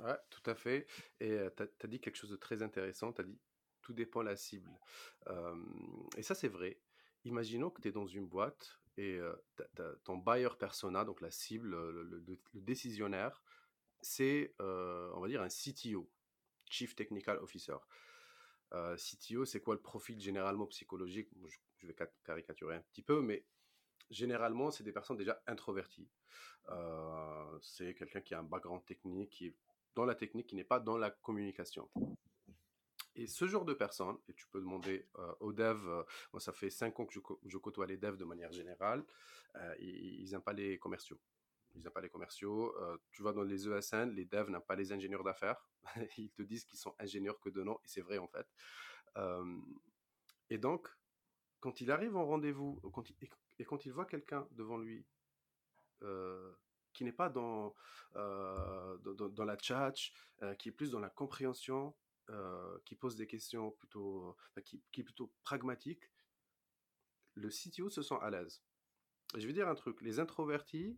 Ouais, 0.00 0.16
tout 0.30 0.50
à 0.50 0.54
fait. 0.54 0.86
Et 1.20 1.38
tu 1.56 1.62
as, 1.62 1.86
dit 1.86 2.00
quelque 2.00 2.16
chose 2.16 2.30
de 2.30 2.36
très 2.36 2.62
intéressant. 2.62 3.12
Tu 3.12 3.20
as 3.20 3.24
dit 3.24 3.38
tout 3.82 3.92
dépend 3.92 4.22
la 4.22 4.36
cible. 4.36 4.70
et 6.16 6.22
ça, 6.22 6.34
c'est 6.34 6.48
vrai. 6.48 6.80
Imaginons 7.24 7.70
que 7.70 7.80
tu 7.82 7.88
es 7.88 7.92
dans 7.92 8.06
une 8.06 8.26
boîte 8.26 8.80
et 8.96 9.20
ton 10.04 10.18
buyer 10.18 10.50
persona, 10.58 11.04
donc 11.04 11.20
la 11.20 11.30
cible, 11.30 11.68
le, 11.90 12.24
décisionnaire, 12.54 13.42
c'est, 14.00 14.54
on 14.60 15.20
va 15.20 15.28
dire, 15.28 15.42
un 15.42 15.48
CTO, 15.48 16.10
Chief 16.70 16.94
Technical 16.94 17.38
Officer. 17.38 17.76
CTO, 18.70 19.44
c'est 19.44 19.60
quoi 19.60 19.74
le 19.74 19.80
profil 19.80 20.20
généralement 20.20 20.66
psychologique? 20.66 21.28
Je, 21.78 21.86
vais 21.86 21.96
caricaturer 22.24 22.76
un 22.76 22.80
petit 22.92 23.02
peu, 23.02 23.20
mais 23.20 23.44
généralement, 24.10 24.70
c'est 24.70 24.84
des 24.84 24.92
personnes 24.92 25.16
déjà 25.16 25.42
introverties. 25.46 26.08
c'est 27.60 27.94
quelqu'un 27.94 28.20
qui 28.20 28.34
a 28.34 28.38
un 28.38 28.44
background 28.44 28.84
technique, 28.84 29.30
qui 29.30 29.46
est 29.48 29.56
dans 29.94 30.04
la 30.04 30.14
technique, 30.14 30.48
qui 30.48 30.56
n'est 30.56 30.64
pas 30.64 30.80
dans 30.80 30.96
la 30.96 31.10
communication. 31.10 31.88
Et 33.14 33.26
ce 33.26 33.46
genre 33.46 33.64
de 33.64 33.74
personnes, 33.74 34.16
et 34.28 34.32
tu 34.32 34.46
peux 34.48 34.60
demander 34.60 35.06
euh, 35.18 35.34
aux 35.40 35.52
devs, 35.52 35.86
euh, 35.86 36.02
moi 36.32 36.40
ça 36.40 36.52
fait 36.52 36.70
5 36.70 36.98
ans 36.98 37.06
que 37.06 37.12
je, 37.44 37.58
côtoie 37.58 37.86
les 37.86 37.98
devs 37.98 38.16
de 38.16 38.24
manière 38.24 38.52
générale, 38.52 39.04
euh, 39.56 39.74
ils 39.80 40.30
n'aiment 40.30 40.42
pas 40.42 40.54
les 40.54 40.78
commerciaux. 40.78 41.20
Ils 41.74 41.82
n'aiment 41.82 41.92
pas 41.92 42.00
les 42.00 42.08
commerciaux. 42.10 42.74
tu 43.10 43.22
vas 43.22 43.32
dans 43.32 43.42
les 43.42 43.68
ESN, 43.68 44.10
les 44.10 44.24
devs 44.24 44.50
n'aiment 44.50 44.62
pas 44.62 44.76
les 44.76 44.92
ingénieurs 44.92 45.24
d'affaires. 45.24 45.66
ils 46.18 46.30
te 46.30 46.42
disent 46.42 46.64
qu'ils 46.64 46.78
sont 46.78 46.94
ingénieurs 46.98 47.38
que 47.40 47.50
de 47.50 47.62
nom, 47.62 47.78
et 47.84 47.88
c'est 47.88 48.02
vrai 48.02 48.18
en 48.18 48.28
fait. 48.28 48.46
et 50.50 50.58
donc, 50.58 50.88
quand 51.60 51.80
il 51.80 51.90
arrive 51.90 52.16
en 52.16 52.26
rendez-vous, 52.26 52.80
et 53.58 53.64
quand 53.64 53.86
il 53.86 53.92
voit 53.92 54.06
quelqu'un 54.06 54.46
devant 54.52 54.78
lui 54.78 55.04
qui 56.92 57.04
n'est 57.04 57.12
pas 57.12 57.28
dans, 57.28 57.74
dans, 58.14 59.28
dans, 59.28 59.44
la 59.44 59.56
chat, 59.58 59.92
qui 60.58 60.68
est 60.68 60.72
plus 60.72 60.90
dans 60.90 61.00
la 61.00 61.10
compréhension, 61.10 61.94
euh, 62.30 62.78
qui 62.84 62.94
pose 62.94 63.16
des 63.16 63.26
questions 63.26 63.72
plutôt, 63.72 64.36
qui, 64.64 64.80
qui, 64.92 65.00
est 65.00 65.04
plutôt 65.04 65.32
pragmatique, 65.42 66.08
le 67.34 67.48
CTO 67.48 67.90
se 67.90 68.00
sent 68.00 68.14
à 68.22 68.30
l'aise. 68.30 68.62
je 69.36 69.44
vais 69.44 69.52
dire 69.52 69.68
un 69.68 69.74
truc, 69.74 70.00
les 70.00 70.20
introvertis, 70.20 70.96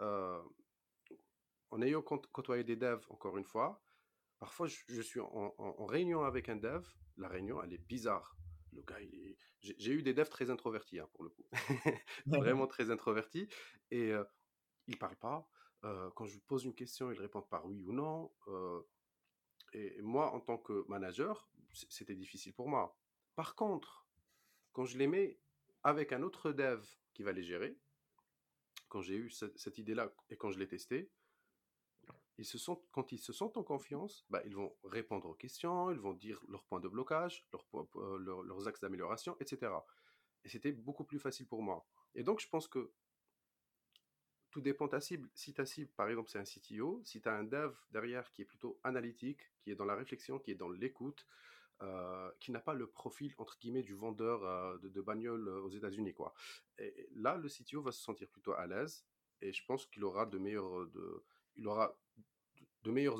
euh, 0.00 0.42
en 1.70 1.80
ayant 1.80 2.02
côtoyé 2.02 2.64
des 2.64 2.74
devs, 2.74 3.06
encore 3.08 3.38
une 3.38 3.44
fois, 3.44 3.84
parfois 4.40 4.66
je, 4.66 5.00
suis 5.00 5.20
en, 5.20 5.86
réunion 5.86 6.24
avec 6.24 6.48
un 6.48 6.56
dev, 6.56 6.84
la 7.18 7.28
réunion, 7.28 7.62
elle 7.62 7.72
est 7.72 7.86
bizarre. 7.86 8.36
Le 8.72 8.82
gars, 8.82 8.98
j'ai 9.60 9.92
eu 9.92 10.02
des 10.02 10.12
devs 10.12 10.28
très 10.28 10.50
introvertis, 10.50 10.98
hein, 10.98 11.08
pour 11.14 11.22
le 11.22 11.30
coup. 11.30 11.46
Vraiment 12.26 12.66
très 12.66 12.90
introvertis. 12.90 13.48
Et 13.92 14.12
euh, 14.12 14.24
il 14.86 14.98
parle 14.98 15.16
pas. 15.16 15.48
Quand 16.14 16.24
je 16.24 16.34
lui 16.34 16.40
pose 16.40 16.64
une 16.64 16.74
question, 16.74 17.10
il 17.12 17.18
répond 17.18 17.42
par 17.42 17.66
oui 17.66 17.82
ou 17.82 17.92
non. 17.92 18.32
Et 19.74 20.00
moi, 20.02 20.32
en 20.32 20.40
tant 20.40 20.56
que 20.56 20.84
manager, 20.88 21.48
c'était 21.72 22.14
difficile 22.14 22.54
pour 22.54 22.68
moi. 22.68 22.96
Par 23.34 23.54
contre, 23.54 24.06
quand 24.72 24.84
je 24.84 24.96
les 24.96 25.06
mets 25.06 25.40
avec 25.82 26.12
un 26.12 26.22
autre 26.22 26.52
dev 26.52 26.84
qui 27.12 27.22
va 27.22 27.32
les 27.32 27.42
gérer, 27.42 27.76
quand 28.88 29.00
j'ai 29.00 29.16
eu 29.16 29.30
cette, 29.30 29.78
idée-là 29.78 30.12
et 30.30 30.36
quand 30.36 30.50
je 30.50 30.58
l'ai 30.58 30.68
testé, 30.68 31.10
ils 32.38 32.44
se 32.44 32.58
sont, 32.58 32.82
quand 32.92 33.12
ils 33.12 33.18
se 33.18 33.32
sentent 33.32 33.56
en 33.56 33.62
confiance, 33.62 34.24
bah, 34.30 34.42
ils 34.44 34.54
vont 34.54 34.76
répondre 34.84 35.28
aux 35.28 35.34
questions, 35.34 35.90
ils 35.90 35.98
vont 35.98 36.14
dire 36.14 36.40
leurs 36.48 36.64
points 36.64 36.80
de 36.80 36.88
blocage, 36.88 37.46
leurs 37.92 38.68
axes 38.68 38.80
d'amélioration, 38.80 39.36
etc. 39.40 39.72
Et 40.44 40.48
c'était 40.48 40.72
beaucoup 40.72 41.04
plus 41.04 41.18
facile 41.18 41.46
pour 41.46 41.62
moi. 41.62 41.86
Et 42.14 42.22
donc, 42.22 42.40
je 42.40 42.48
pense 42.48 42.68
que 42.68 42.92
tout 44.54 44.60
dépend 44.60 44.84
de 44.84 44.92
ta 44.92 45.00
cible. 45.00 45.28
Si 45.34 45.52
ta 45.52 45.66
cible, 45.66 45.90
par 45.96 46.08
exemple, 46.08 46.30
c'est 46.30 46.38
un 46.38 46.44
CTO, 46.44 47.02
si 47.04 47.20
tu 47.20 47.28
as 47.28 47.34
un 47.34 47.42
dev 47.42 47.74
derrière 47.90 48.30
qui 48.30 48.42
est 48.42 48.44
plutôt 48.44 48.78
analytique, 48.84 49.40
qui 49.60 49.72
est 49.72 49.74
dans 49.74 49.84
la 49.84 49.96
réflexion, 49.96 50.38
qui 50.38 50.52
est 50.52 50.54
dans 50.54 50.68
l'écoute, 50.68 51.26
euh, 51.82 52.30
qui 52.38 52.52
n'a 52.52 52.60
pas 52.60 52.72
le 52.72 52.86
profil, 52.86 53.34
entre 53.38 53.58
guillemets, 53.58 53.82
du 53.82 53.94
vendeur 53.94 54.44
euh, 54.44 54.78
de, 54.78 55.00
bagnole 55.00 55.48
euh, 55.48 55.60
aux 55.60 55.70
États-Unis, 55.70 56.14
quoi. 56.14 56.34
Et, 56.78 57.08
là, 57.16 57.36
le 57.36 57.48
CTO 57.48 57.82
va 57.82 57.90
se 57.90 58.00
sentir 58.00 58.28
plutôt 58.28 58.52
à 58.52 58.64
l'aise 58.68 59.04
et 59.40 59.52
je 59.52 59.64
pense 59.66 59.86
qu'il 59.86 60.04
aura 60.04 60.24
de 60.24 60.38
meilleures 60.38 60.86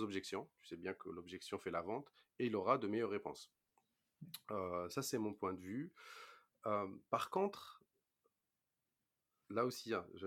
objections. 0.05 0.49
Tu 0.61 0.69
sais 0.69 0.76
bien 0.76 0.95
que 0.95 1.09
l'objection 1.09 1.59
fait 1.59 1.73
la 1.73 1.83
vente 1.83 2.12
et 2.38 2.47
il 2.47 2.55
aura 2.55 2.79
de 2.79 2.87
meilleures 2.87 3.11
réponses. 3.11 3.53
ça, 4.49 5.03
c'est 5.03 5.19
mon 5.19 5.35
point 5.35 5.53
de 5.53 5.61
vue. 5.61 5.93
par 7.11 7.29
contre, 7.31 7.84
là 9.50 9.64
aussi, 9.64 9.94
hein, 9.94 10.06
je, 10.14 10.26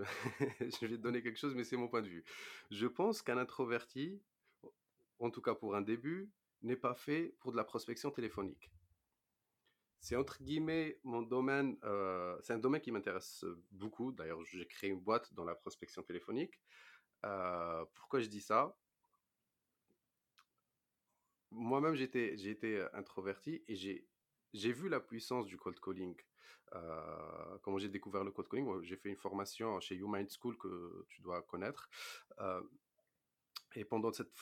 vais 0.86 0.96
te 0.96 1.02
donner 1.02 1.22
quelque 1.22 1.38
chose, 1.38 1.54
mais 1.54 1.64
c'est 1.64 1.76
mon 1.76 1.88
point 1.88 2.02
de 2.02 2.08
vue. 2.08 2.24
Je 2.70 2.86
pense 2.86 3.22
qu'un 3.22 3.38
introverti, 3.38 4.20
en 5.18 5.30
tout 5.30 5.42
cas 5.42 5.54
pour 5.54 5.74
un 5.74 5.82
début, 5.82 6.30
n'est 6.62 6.76
pas 6.76 6.94
fait 6.94 7.34
pour 7.40 7.52
de 7.52 7.56
la 7.56 7.64
prospection 7.64 8.10
téléphonique. 8.10 8.70
C'est 10.00 10.16
entre 10.16 10.42
guillemets 10.42 10.98
mon 11.02 11.22
domaine, 11.22 11.76
euh, 11.84 12.38
c'est 12.42 12.52
un 12.52 12.58
domaine 12.58 12.80
qui 12.80 12.92
m'intéresse 12.92 13.44
beaucoup. 13.72 14.12
D'ailleurs, 14.12 14.44
j'ai 14.44 14.66
créé 14.66 14.90
une 14.90 15.00
boîte 15.00 15.34
dans 15.34 15.44
la 15.44 15.54
prospection 15.54 16.02
téléphonique. 16.02 16.60
Euh, 17.24 17.84
pourquoi 17.94 18.20
je 18.20 18.28
dis 18.28 18.40
ça? 18.40 18.76
Moi-même, 21.50 21.94
j'étais, 21.94 22.34
été 22.48 22.86
introverti 22.92 23.64
et 23.68 23.74
j'ai, 23.74 24.06
j'ai 24.52 24.72
vu 24.72 24.88
la 24.88 25.00
puissance 25.00 25.46
du 25.46 25.56
cold 25.56 25.78
calling. 25.80 26.16
Euh, 26.74 27.58
comment 27.62 27.78
j'ai 27.78 27.88
découvert 27.88 28.24
le 28.24 28.30
cold 28.30 28.48
calling? 28.48 28.82
J'ai 28.82 28.96
fait 28.96 29.08
une 29.08 29.16
formation 29.16 29.80
chez 29.80 29.96
YouMind 29.96 30.28
School 30.30 30.56
que 30.56 31.06
tu 31.08 31.22
dois 31.22 31.42
connaître. 31.42 31.88
Euh, 32.40 32.62
et 33.74 33.84
pendant 33.84 34.12
cette, 34.12 34.32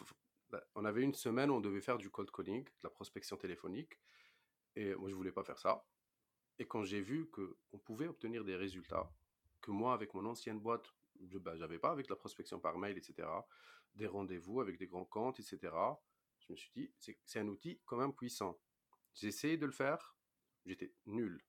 bah, 0.51 0.63
on 0.75 0.85
avait 0.85 1.03
une 1.03 1.15
semaine 1.15 1.51
où 1.51 1.55
on 1.55 1.61
devait 1.61 1.81
faire 1.81 1.99
du 1.99 2.11
cold 2.11 2.31
calling, 2.31 2.65
de 2.65 2.71
la 2.83 2.91
prospection 2.91 3.37
téléphonique. 3.37 3.99
Et 4.75 4.95
moi, 4.95 5.11
je 5.11 5.15
voulais 5.15 5.33
pas 5.33 5.45
faire 5.45 5.59
ça. 5.59 5.85
Et 6.59 6.67
quand 6.67 6.85
j'ai 6.85 7.01
vu 7.01 7.29
qu'on 7.31 7.79
pouvait 7.79 8.07
obtenir 8.07 8.45
des 8.45 8.57
résultats, 8.57 9.11
que 9.61 9.71
moi, 9.71 9.93
avec 9.93 10.15
mon 10.15 10.25
ancienne 10.27 10.59
boîte, 10.59 10.95
je 11.29 11.39
n'avais 11.39 11.77
bah, 11.77 11.89
pas 11.89 11.91
avec 11.91 12.09
la 12.09 12.17
prospection 12.17 12.61
par 12.61 12.79
mail, 12.79 12.97
etc., 12.97 13.29
des 13.95 14.07
rendez-vous 14.07 14.61
avec 14.61 14.79
des 14.79 14.87
grands 14.87 15.05
comptes, 15.05 15.41
etc., 15.41 15.73
je 16.39 16.53
me 16.53 16.57
suis 16.57 16.71
dit, 16.75 16.93
c'est 17.25 17.41
un 17.41 17.49
outil 17.49 17.81
quand 17.85 17.97
même 17.97 18.13
puissant. 18.13 18.59
J'ai 19.17 19.29
essayé 19.29 19.57
de 19.57 19.65
le 19.65 19.73
faire, 19.73 20.15
j'étais 20.67 20.93
nul. 21.07 21.43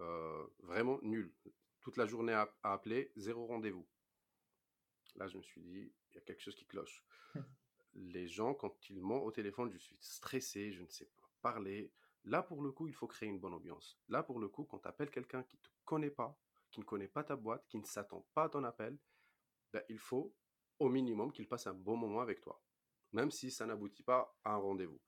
Euh, 0.00 0.44
vraiment 0.58 0.98
nul. 1.02 1.32
Toute 1.80 1.96
la 1.96 2.04
journée 2.04 2.32
à, 2.32 2.52
appeler, 2.64 3.12
zéro 3.14 3.46
rendez-vous. 3.46 3.86
Là, 5.14 5.28
je 5.28 5.36
me 5.36 5.42
suis 5.42 5.62
dit, 5.62 5.92
il 6.10 6.14
y 6.16 6.18
a 6.18 6.20
quelque 6.22 6.42
chose 6.42 6.56
qui 6.56 6.66
cloche. 6.66 7.04
Les 7.94 8.26
gens, 8.26 8.54
quand 8.54 8.90
ils 8.90 9.00
m'ont 9.00 9.22
au 9.22 9.30
téléphone, 9.30 9.70
je 9.70 9.78
suis 9.78 9.96
stressé, 10.00 10.72
je 10.72 10.82
ne 10.82 10.88
sais 10.88 11.06
pas 11.06 11.30
parler. 11.42 11.92
Là, 12.24 12.42
pour 12.42 12.60
le 12.60 12.72
coup, 12.72 12.88
il 12.88 12.94
faut 12.94 13.06
créer 13.06 13.28
une 13.28 13.38
bonne 13.38 13.54
ambiance. 13.54 14.00
Là, 14.08 14.24
pour 14.24 14.40
le 14.40 14.48
coup, 14.48 14.64
quand 14.64 14.80
tu 14.80 14.88
appelles 14.88 15.12
quelqu'un 15.12 15.44
qui 15.44 15.56
ne 15.56 15.62
te 15.62 15.68
connaît 15.84 16.10
pas, 16.10 16.36
qui 16.72 16.80
ne 16.80 16.84
connaît 16.84 17.06
pas 17.06 17.22
ta 17.22 17.36
boîte, 17.36 17.64
qui 17.68 17.78
ne 17.78 17.84
s'attend 17.84 18.26
pas 18.34 18.44
à 18.44 18.48
ton 18.48 18.64
appel, 18.64 18.98
ben, 19.72 19.84
il 19.88 19.98
faut 19.98 20.34
au 20.80 20.88
minimum 20.88 21.30
qu'il 21.30 21.46
passe 21.46 21.68
un 21.68 21.74
bon 21.74 21.96
moment 21.96 22.20
avec 22.20 22.40
toi, 22.40 22.60
même 23.12 23.30
si 23.30 23.52
ça 23.52 23.64
n'aboutit 23.64 24.02
pas 24.02 24.36
à 24.42 24.54
un 24.54 24.56
rendez-vous. 24.56 25.00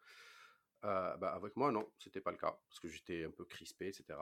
Euh, 0.87 1.17
ben, 1.17 1.29
avec 1.29 1.57
moi, 1.57 1.73
non, 1.73 1.91
c'était 1.99 2.21
pas 2.21 2.31
le 2.31 2.37
cas, 2.37 2.57
parce 2.69 2.79
que 2.79 2.89
j'étais 2.89 3.25
un 3.25 3.31
peu 3.31 3.45
crispé, 3.45 3.89
etc. 3.89 4.19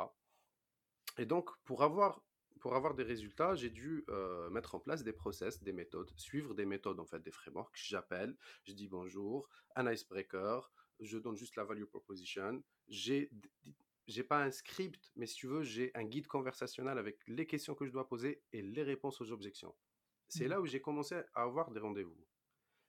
Et 1.18 1.26
donc, 1.26 1.50
pour 1.64 1.82
avoir, 1.82 2.22
pour 2.60 2.74
avoir 2.74 2.94
des 2.94 3.02
résultats, 3.02 3.54
j'ai 3.54 3.68
dû 3.68 4.04
euh, 4.08 4.48
mettre 4.48 4.74
en 4.74 4.80
place 4.80 5.04
des 5.04 5.12
process, 5.12 5.62
des 5.62 5.74
méthodes, 5.74 6.10
suivre 6.16 6.54
des 6.54 6.64
méthodes, 6.64 7.00
en 7.00 7.04
fait, 7.04 7.20
des 7.20 7.30
frameworks. 7.30 7.76
J'appelle, 7.76 8.34
je 8.64 8.72
dis 8.72 8.88
bonjour, 8.88 9.46
un 9.76 9.92
icebreaker, 9.92 10.72
je 11.00 11.18
donne 11.18 11.36
juste 11.36 11.56
la 11.56 11.64
value 11.64 11.84
proposition. 11.84 12.62
J'ai 12.88 13.30
j'ai 14.06 14.22
pas 14.22 14.42
un 14.44 14.50
script, 14.50 15.12
mais 15.16 15.26
si 15.26 15.36
tu 15.36 15.46
veux, 15.46 15.62
j'ai 15.62 15.90
un 15.94 16.04
guide 16.04 16.26
conversationnel 16.26 16.98
avec 16.98 17.18
les 17.26 17.46
questions 17.46 17.74
que 17.74 17.86
je 17.86 17.90
dois 17.90 18.06
poser 18.06 18.42
et 18.52 18.60
les 18.60 18.82
réponses 18.82 19.18
aux 19.22 19.32
objections. 19.32 19.74
C'est 20.28 20.46
là 20.46 20.58
mmh. 20.58 20.62
où 20.62 20.66
j'ai 20.66 20.82
commencé 20.82 21.14
à 21.14 21.42
avoir 21.42 21.70
des 21.70 21.80
rendez-vous. 21.80 22.26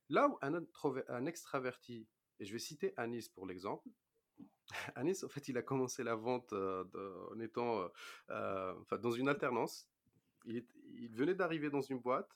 Là 0.10 0.28
où 0.28 0.38
un, 0.42 0.62
un 1.08 1.26
extraverti, 1.26 2.06
et 2.40 2.46
je 2.46 2.54
vais 2.54 2.60
citer 2.60 2.94
Anis 2.98 3.30
pour 3.30 3.46
l'exemple, 3.46 3.90
Anis, 4.96 5.24
en 5.24 5.30
fait, 5.30 5.48
il 5.48 5.58
a 5.58 5.62
commencé 5.62 6.04
la 6.04 6.16
vente 6.16 6.54
euh, 6.54 6.84
en 7.32 7.40
étant 7.40 7.82
euh, 7.82 7.88
euh, 8.32 8.74
enfin, 8.82 8.98
dans 8.98 9.12
une 9.12 9.30
alternance. 9.30 9.90
Il, 10.46 10.66
venait 11.14 11.34
d'arriver 11.34 11.70
dans 11.70 11.82
une 11.82 12.00
boîte, 12.00 12.30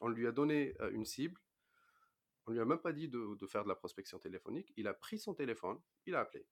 on 0.00 0.08
lui 0.08 0.26
a 0.26 0.32
donné 0.32 0.74
une 0.92 1.06
cible, 1.06 1.40
on 2.46 2.52
lui 2.52 2.60
a 2.60 2.64
même 2.64 2.78
pas 2.78 2.92
dit 2.92 3.08
de, 3.08 3.46
faire 3.46 3.64
de 3.64 3.68
la 3.68 3.74
prospection 3.74 4.18
téléphonique. 4.18 4.72
Il 4.76 4.86
a 4.86 4.92
pris 4.92 5.18
son 5.18 5.34
téléphone, 5.34 5.80
il 6.04 6.14
a 6.14 6.20
appelé. 6.20 6.46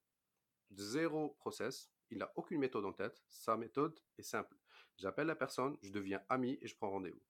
Zéro 0.70 1.36
process, 1.38 1.92
il 2.10 2.18
n'a 2.18 2.32
aucune 2.36 2.58
méthode 2.58 2.86
en 2.86 2.92
tête. 2.92 3.22
Sa 3.28 3.58
méthode 3.58 4.00
est 4.16 4.22
simple. 4.22 4.56
J'appelle 4.96 5.26
la 5.26 5.36
personne, 5.36 5.76
je 5.82 5.92
deviens 5.92 6.22
ami 6.30 6.58
et 6.62 6.66
je 6.66 6.74
prends 6.76 6.90
rendez-vous. 6.90 7.22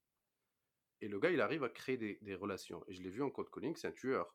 Et 1.01 1.09
le 1.09 1.19
gars, 1.19 1.31
il 1.31 1.41
arrive 1.41 1.65
à 1.65 1.69
créer 1.69 1.97
des, 1.97 2.19
des 2.23 2.37
relations. 2.37 2.85
Et 2.87 2.95
je 2.95 3.03
l'ai 3.03 3.11
vu 3.11 3.23
en 3.23 3.31
code 3.31 3.51
calling, 3.51 3.75
c'est 3.75 3.89
un 3.89 3.93
tueur. 3.93 4.33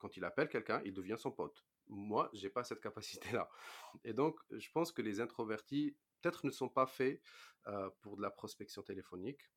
Quand 0.00 0.16
il 0.16 0.24
appelle 0.24 0.48
quelqu'un, 0.48 0.82
il 0.84 0.94
devient 0.94 1.16
son 1.18 1.30
pote. 1.30 1.64
Moi, 1.86 2.30
j'ai 2.32 2.50
pas 2.50 2.64
cette 2.64 2.80
capacité-là. 2.80 3.48
Et 4.02 4.12
donc, 4.12 4.40
je 4.50 4.68
pense 4.72 4.90
que 4.92 5.02
les 5.02 5.20
introvertis, 5.20 5.96
peut-être 6.20 6.44
ne 6.46 6.50
sont 6.50 6.68
pas 6.68 6.86
faits 6.86 7.20
euh, 7.66 7.90
pour 8.00 8.16
de 8.16 8.22
la 8.22 8.30
prospection 8.30 8.82
téléphonique. 8.82 9.50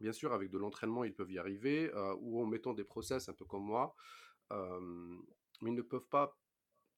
Bien 0.00 0.12
sûr, 0.12 0.32
avec 0.32 0.50
de 0.50 0.56
l'entraînement, 0.56 1.04
ils 1.04 1.14
peuvent 1.14 1.30
y 1.30 1.38
arriver, 1.38 1.92
euh, 1.94 2.14
ou 2.20 2.40
en 2.42 2.46
mettant 2.46 2.72
des 2.72 2.84
process 2.84 3.28
un 3.28 3.34
peu 3.34 3.44
comme 3.44 3.64
moi, 3.64 3.94
euh, 4.52 4.80
mais 5.60 5.70
ils 5.70 5.76
ne 5.76 5.82
peuvent 5.82 6.08
pas 6.08 6.38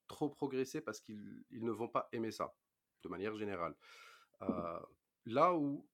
trop 0.07 0.29
progresser 0.29 0.79
parce 0.79 1.01
qu'ils 1.01 1.45
ne 1.51 1.71
vont 1.71 1.89
pas 1.89 2.07
aimer 2.13 2.31
ça, 2.31 2.55
de 3.03 3.09
manière 3.09 3.35
générale. 3.35 3.75
Là 5.25 5.53
où, 5.53 5.87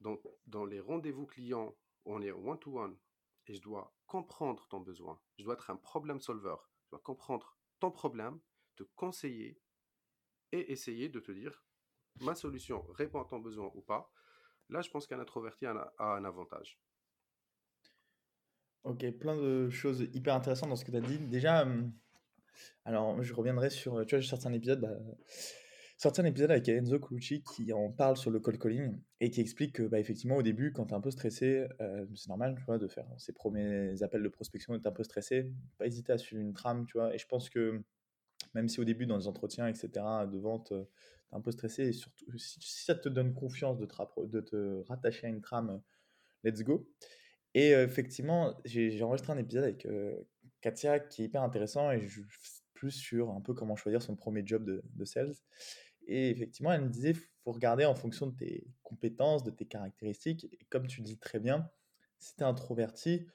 dans, 0.00 0.18
dans 0.46 0.64
les 0.64 0.80
rendez-vous 0.80 1.26
clients, 1.26 1.76
on 2.04 2.22
est 2.22 2.32
one-to-one, 2.32 2.96
et 3.46 3.54
je 3.54 3.62
dois 3.62 3.94
comprendre 4.06 4.66
ton 4.68 4.80
besoin, 4.80 5.20
je 5.38 5.44
dois 5.44 5.54
être 5.54 5.70
un 5.70 5.76
problem 5.76 6.20
solver, 6.20 6.56
je 6.84 6.90
dois 6.90 7.00
comprendre 7.00 7.58
ton 7.80 7.90
problème, 7.90 8.40
te 8.76 8.82
conseiller 8.94 9.60
et 10.52 10.72
essayer 10.72 11.08
de 11.08 11.20
te 11.20 11.32
dire 11.32 11.64
ma 12.20 12.34
solution 12.34 12.82
répond 12.92 13.20
à 13.20 13.26
ton 13.26 13.38
besoin 13.38 13.70
ou 13.74 13.82
pas, 13.82 14.10
Là, 14.68 14.82
je 14.82 14.90
pense 14.90 15.06
qu'un 15.06 15.20
introverti 15.20 15.66
a 15.66 15.92
un, 15.98 16.24
avantage. 16.24 16.80
Ok, 18.82 19.08
plein 19.18 19.36
de 19.36 19.70
choses 19.70 20.08
hyper 20.12 20.34
intéressantes 20.34 20.70
dans 20.70 20.76
ce 20.76 20.84
que 20.84 20.90
tu 20.90 20.96
as 20.96 21.00
dit. 21.00 21.18
Déjà, 21.18 21.62
hum, 21.62 21.92
alors 22.84 23.22
je 23.22 23.32
reviendrai 23.34 23.70
sur. 23.70 24.04
Tu 24.06 24.16
vois, 24.16 24.52
épisode. 24.54 24.80
Bah, 24.80 24.96
sorti 25.96 26.20
un 26.20 26.24
épisode 26.24 26.50
avec 26.50 26.68
Enzo 26.68 26.98
Colucci 26.98 27.42
qui 27.42 27.72
en 27.72 27.90
parle 27.90 28.16
sur 28.16 28.30
le 28.30 28.40
call 28.40 28.58
calling 28.58 29.00
et 29.20 29.30
qui 29.30 29.40
explique 29.40 29.74
que, 29.74 29.82
bah, 29.84 29.98
effectivement, 29.98 30.36
au 30.36 30.42
début, 30.42 30.72
quand 30.72 30.86
tu 30.86 30.92
es 30.92 30.96
un 30.96 31.00
peu 31.00 31.10
stressé, 31.10 31.66
euh, 31.80 32.06
c'est 32.14 32.28
normal 32.28 32.54
tu 32.58 32.64
vois, 32.64 32.78
de 32.78 32.88
faire 32.88 33.06
ses 33.18 33.32
premiers 33.32 34.02
appels 34.02 34.22
de 34.22 34.28
prospection, 34.28 34.74
d'être 34.74 34.86
un 34.86 34.92
peu 34.92 35.04
stressé. 35.04 35.52
Pas 35.78 35.86
hésiter 35.86 36.12
à 36.12 36.18
suivre 36.18 36.42
une 36.42 36.52
trame, 36.52 36.86
tu 36.86 36.98
vois. 36.98 37.14
Et 37.14 37.18
je 37.18 37.26
pense 37.26 37.48
que 37.48 37.82
même 38.54 38.68
si 38.68 38.80
au 38.80 38.84
début, 38.84 39.06
dans 39.06 39.16
les 39.16 39.26
entretiens, 39.26 39.68
etc., 39.68 39.88
de 40.30 40.38
vente, 40.38 40.72
un 41.32 41.40
peu 41.40 41.50
stressé, 41.50 41.88
et 41.88 41.92
surtout 41.92 42.38
si, 42.38 42.84
ça 42.84 42.94
te 42.94 43.08
donne 43.08 43.34
confiance 43.34 43.78
de 43.78 43.86
te, 44.40 44.82
rattacher 44.88 45.26
à 45.26 45.30
une 45.30 45.40
trame, 45.40 45.80
let's 46.44 46.62
go. 46.62 46.88
Et 47.54 47.74
euh, 47.74 47.84
effectivement, 47.84 48.54
j'ai 48.64 49.02
enregistré 49.02 49.32
un 49.32 49.38
épisode 49.38 49.64
avec 49.64 49.86
euh, 49.86 50.14
Katia 50.60 51.00
qui 51.00 51.22
est 51.22 51.24
hyper 51.26 51.42
intéressant 51.42 51.90
et 51.90 52.06
plus 52.74 52.90
sur 52.90 53.30
un 53.30 53.40
peu 53.40 53.54
comment 53.54 53.76
choisir 53.76 54.02
son 54.02 54.14
premier 54.14 54.42
job 54.44 54.82
de 54.82 55.04
sales. 55.04 55.32
Et 56.06 56.30
effectivement, 56.30 56.72
elle 56.72 56.82
me 56.82 56.88
disait, 56.88 57.12
faut 57.12 57.52
regarder 57.52 57.84
en 57.84 57.94
fonction 57.94 58.26
de 58.26 58.36
tes 58.36 58.66
compétences, 58.82 59.42
de 59.42 59.50
tes 59.50 59.66
caractéristiques. 59.66 60.46
Et 60.52 60.64
comme 60.70 60.86
tu 60.86 61.00
dis 61.00 61.18
très 61.18 61.40
bien, 61.40 61.68
si 62.18 62.34
tu 62.36 62.42
es 62.42 62.46
introverti, 62.46 63.26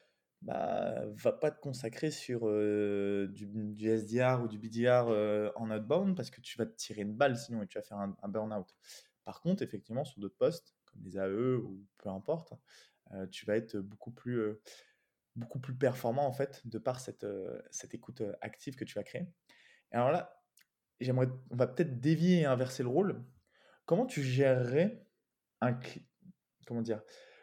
bah, 0.42 1.04
va 1.08 1.34
pas 1.34 1.52
te 1.52 1.60
consacrer 1.60 2.12
sur 2.12 2.42
du, 2.42 3.90
SDR 3.90 4.42
ou 4.44 4.48
du 4.48 4.58
BDR 4.58 5.52
en 5.56 5.70
outbound 5.70 6.16
parce 6.16 6.32
que 6.32 6.42
tu 6.42 6.58
vas 6.58 6.66
te 6.66 6.76
tirer 6.76 7.02
une 7.02 7.14
balle 7.14 7.38
sinon 7.38 7.62
et 7.62 7.68
tu 7.68 7.78
vas 7.78 7.84
faire 7.84 7.98
un, 7.98 8.28
burn-out. 8.28 8.76
Par 9.24 9.42
contre, 9.42 9.62
effectivement, 9.62 10.04
sur 10.04 10.20
d'autres 10.20 10.38
postes, 10.38 10.76
comme 10.86 11.04
les 11.04 11.18
AE 11.18 11.56
ou 11.56 11.86
peu 11.98 12.10
importe, 12.10 12.54
tu 13.32 13.46
vas 13.46 13.58
être 13.58 13.78
beaucoup 13.78 14.12
plus, 14.12 14.56
beaucoup 15.36 15.60
plus 15.60 15.76
performant 15.76 16.26
en 16.26 16.34
fait 16.34 16.66
de 16.66 16.80
par 16.80 17.00
cette, 17.00 17.28
cette 17.70 17.94
écoute 17.94 18.24
active 18.42 18.76
que 18.76 18.86
tu 18.86 18.96
vas 18.96 19.04
créer. 19.04 19.28
Et 19.92 19.96
alors 19.96 20.12
là, 20.12 20.41
j'aimerais, 21.04 21.28
on 21.50 21.56
va 21.56 21.68
peut-être 21.68 22.00
dévier 22.00 22.42
et 22.42 22.46
inverser 22.46 22.84
le 22.84 22.90
rôle. 22.90 23.24
Comment 23.86 24.06
tu 24.06 24.22
gérerais 24.22 25.06
un, 25.62 25.78
comment 26.66 26.82
dire, 26.82 27.02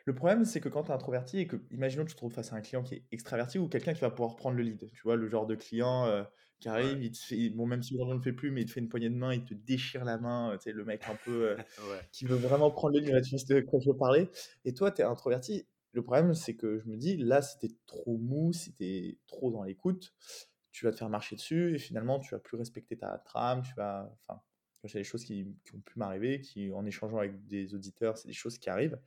le 0.08 0.14
problème, 0.14 0.46
c'est 0.46 0.60
que 0.60 0.70
quand 0.70 0.84
tu 0.84 0.90
es 0.90 0.94
introverti 0.94 1.38
et 1.38 1.46
que, 1.46 1.56
imaginons 1.70 2.04
que 2.04 2.08
tu 2.08 2.14
te 2.14 2.18
trouves 2.18 2.32
face 2.32 2.52
à 2.54 2.56
un 2.56 2.62
client 2.62 2.82
qui 2.82 2.94
est 2.94 3.04
extraverti 3.12 3.58
ou 3.58 3.68
quelqu'un 3.68 3.92
qui 3.92 4.00
va 4.00 4.10
pouvoir 4.10 4.36
prendre 4.36 4.56
le 4.56 4.62
lead, 4.62 4.90
tu 4.90 5.02
vois, 5.02 5.16
le 5.16 5.28
genre 5.28 5.46
de 5.46 5.54
client 5.54 6.06
euh, 6.06 6.22
qui 6.60 6.68
arrive, 6.70 7.02
il 7.02 7.12
te 7.12 7.18
fait, 7.18 7.50
bon, 7.50 7.66
même 7.66 7.82
si 7.82 7.94
on 8.00 8.06
ne 8.06 8.14
le 8.14 8.22
fait 8.22 8.32
plus, 8.32 8.50
mais 8.50 8.62
il 8.62 8.66
te 8.66 8.72
fait 8.72 8.80
une 8.80 8.88
poignée 8.88 9.10
de 9.10 9.14
main, 9.14 9.34
il 9.34 9.44
te 9.44 9.52
déchire 9.52 10.06
la 10.06 10.16
main, 10.16 10.56
tu 10.56 10.70
sais, 10.70 10.72
le 10.72 10.86
mec 10.86 11.02
un 11.10 11.16
peu 11.26 11.50
euh, 11.50 11.56
qui 12.12 12.24
veut 12.24 12.36
vraiment 12.36 12.70
prendre 12.70 12.94
le 12.94 13.00
lead, 13.00 13.22
tu 13.22 13.36
vois 13.36 13.60
de 13.60 13.66
quoi 13.66 13.80
je 13.80 13.90
veux 13.90 13.96
parler. 13.98 14.30
Et 14.64 14.72
toi, 14.72 14.90
tu 14.90 15.02
es 15.02 15.04
introverti. 15.04 15.66
Le 15.92 16.02
problème, 16.02 16.32
c'est 16.32 16.54
que 16.54 16.78
je 16.78 16.88
me 16.88 16.96
dis, 16.96 17.18
là, 17.18 17.42
si 17.42 17.58
tu 17.58 17.66
es 17.66 17.76
trop 17.86 18.16
mou, 18.16 18.54
si 18.54 18.74
tu 18.74 18.84
es 18.84 19.18
trop 19.26 19.50
dans 19.50 19.62
l'écoute, 19.62 20.14
tu 20.72 20.84
vas 20.84 20.92
te 20.92 20.96
faire 20.98 21.08
marcher 21.08 21.36
dessus 21.36 21.74
et 21.74 21.78
finalement, 21.78 22.18
tu 22.20 22.30
vas 22.34 22.40
plus 22.40 22.56
respecter 22.56 22.96
ta 22.96 23.18
trame, 23.18 23.62
tu 23.62 23.74
vas. 23.74 24.10
Enfin, 24.26 24.42
c'est 24.84 24.98
des 24.98 25.04
choses 25.04 25.24
qui, 25.24 25.56
qui 25.64 25.74
ont 25.74 25.80
pu 25.80 25.98
m'arriver, 25.98 26.40
qui, 26.40 26.72
en 26.72 26.86
échangeant 26.86 27.18
avec 27.18 27.46
des 27.46 27.74
auditeurs, 27.74 28.16
c'est 28.16 28.28
des 28.28 28.34
choses 28.34 28.58
qui 28.58 28.70
arrivent. 28.70 29.00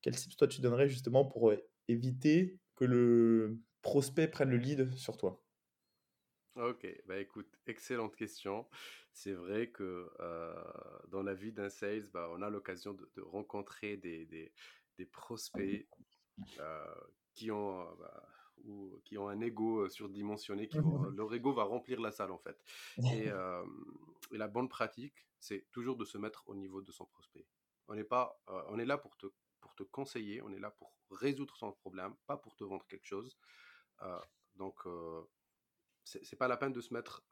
Quel 0.00 0.16
tips 0.16 0.36
toi 0.36 0.48
tu 0.48 0.60
donnerais 0.60 0.88
justement 0.88 1.24
pour 1.24 1.52
éviter 1.88 2.60
que 2.76 2.84
le 2.84 3.60
prospect 3.82 4.28
prenne 4.28 4.50
le 4.50 4.56
lead 4.56 4.94
sur 4.96 5.16
toi? 5.16 5.44
Ok, 6.56 6.86
bah 7.06 7.18
écoute, 7.18 7.58
excellente 7.66 8.14
question. 8.14 8.68
C'est 9.12 9.32
vrai 9.32 9.70
que 9.70 10.08
dans 11.08 11.22
la 11.22 11.34
vie 11.34 11.52
d'un 11.52 11.68
sales, 11.68 12.08
bah, 12.12 12.28
on 12.30 12.42
a 12.42 12.50
l'occasion 12.50 12.94
de, 12.94 13.20
rencontrer 13.22 13.96
des, 13.96 14.24
des, 14.26 14.52
des 14.96 15.06
prospects 15.06 15.88
qui 17.34 17.50
ont 17.50 17.94
bah, 17.96 18.28
ou 18.64 19.00
qui 19.04 19.18
ont 19.18 19.28
un 19.28 19.40
ego 19.40 19.88
surdimensionné, 19.88 20.68
qui 20.68 20.78
leur 21.14 21.32
ego 21.34 21.52
va 21.52 21.64
remplir 21.64 22.00
la 22.00 22.12
salle 22.12 22.30
en 22.30 22.38
fait. 22.38 22.62
Et, 22.98 23.26
et 24.32 24.38
la 24.38 24.48
bonne 24.48 24.68
pratique, 24.68 25.26
c'est 25.40 25.66
toujours 25.70 25.96
de 25.96 26.04
se 26.04 26.18
mettre 26.18 26.44
au 26.46 26.54
niveau 26.54 26.80
de 26.80 26.92
son 26.92 27.06
prospect. 27.06 27.46
On 27.88 27.94
n'est 27.94 28.04
pas, 28.04 28.40
on 28.68 28.78
est 28.78 28.86
là 28.86 28.96
pour 28.96 29.16
te 29.16 29.26
te 29.74 29.82
conseiller, 29.82 30.42
on 30.42 30.52
est 30.52 30.58
là 30.58 30.70
pour 30.70 30.96
résoudre 31.10 31.56
son 31.56 31.72
problème, 31.72 32.14
pas 32.26 32.36
pour 32.36 32.56
te 32.56 32.64
vendre 32.64 32.86
quelque 32.86 33.06
chose. 33.06 33.38
Euh, 34.02 34.18
donc, 34.54 34.80
c'est 36.04 36.36
pas 36.36 36.48
la 36.48 36.56
peine 36.56 36.72
de 36.72 36.80
se 36.80 36.92
mettre 36.94 37.24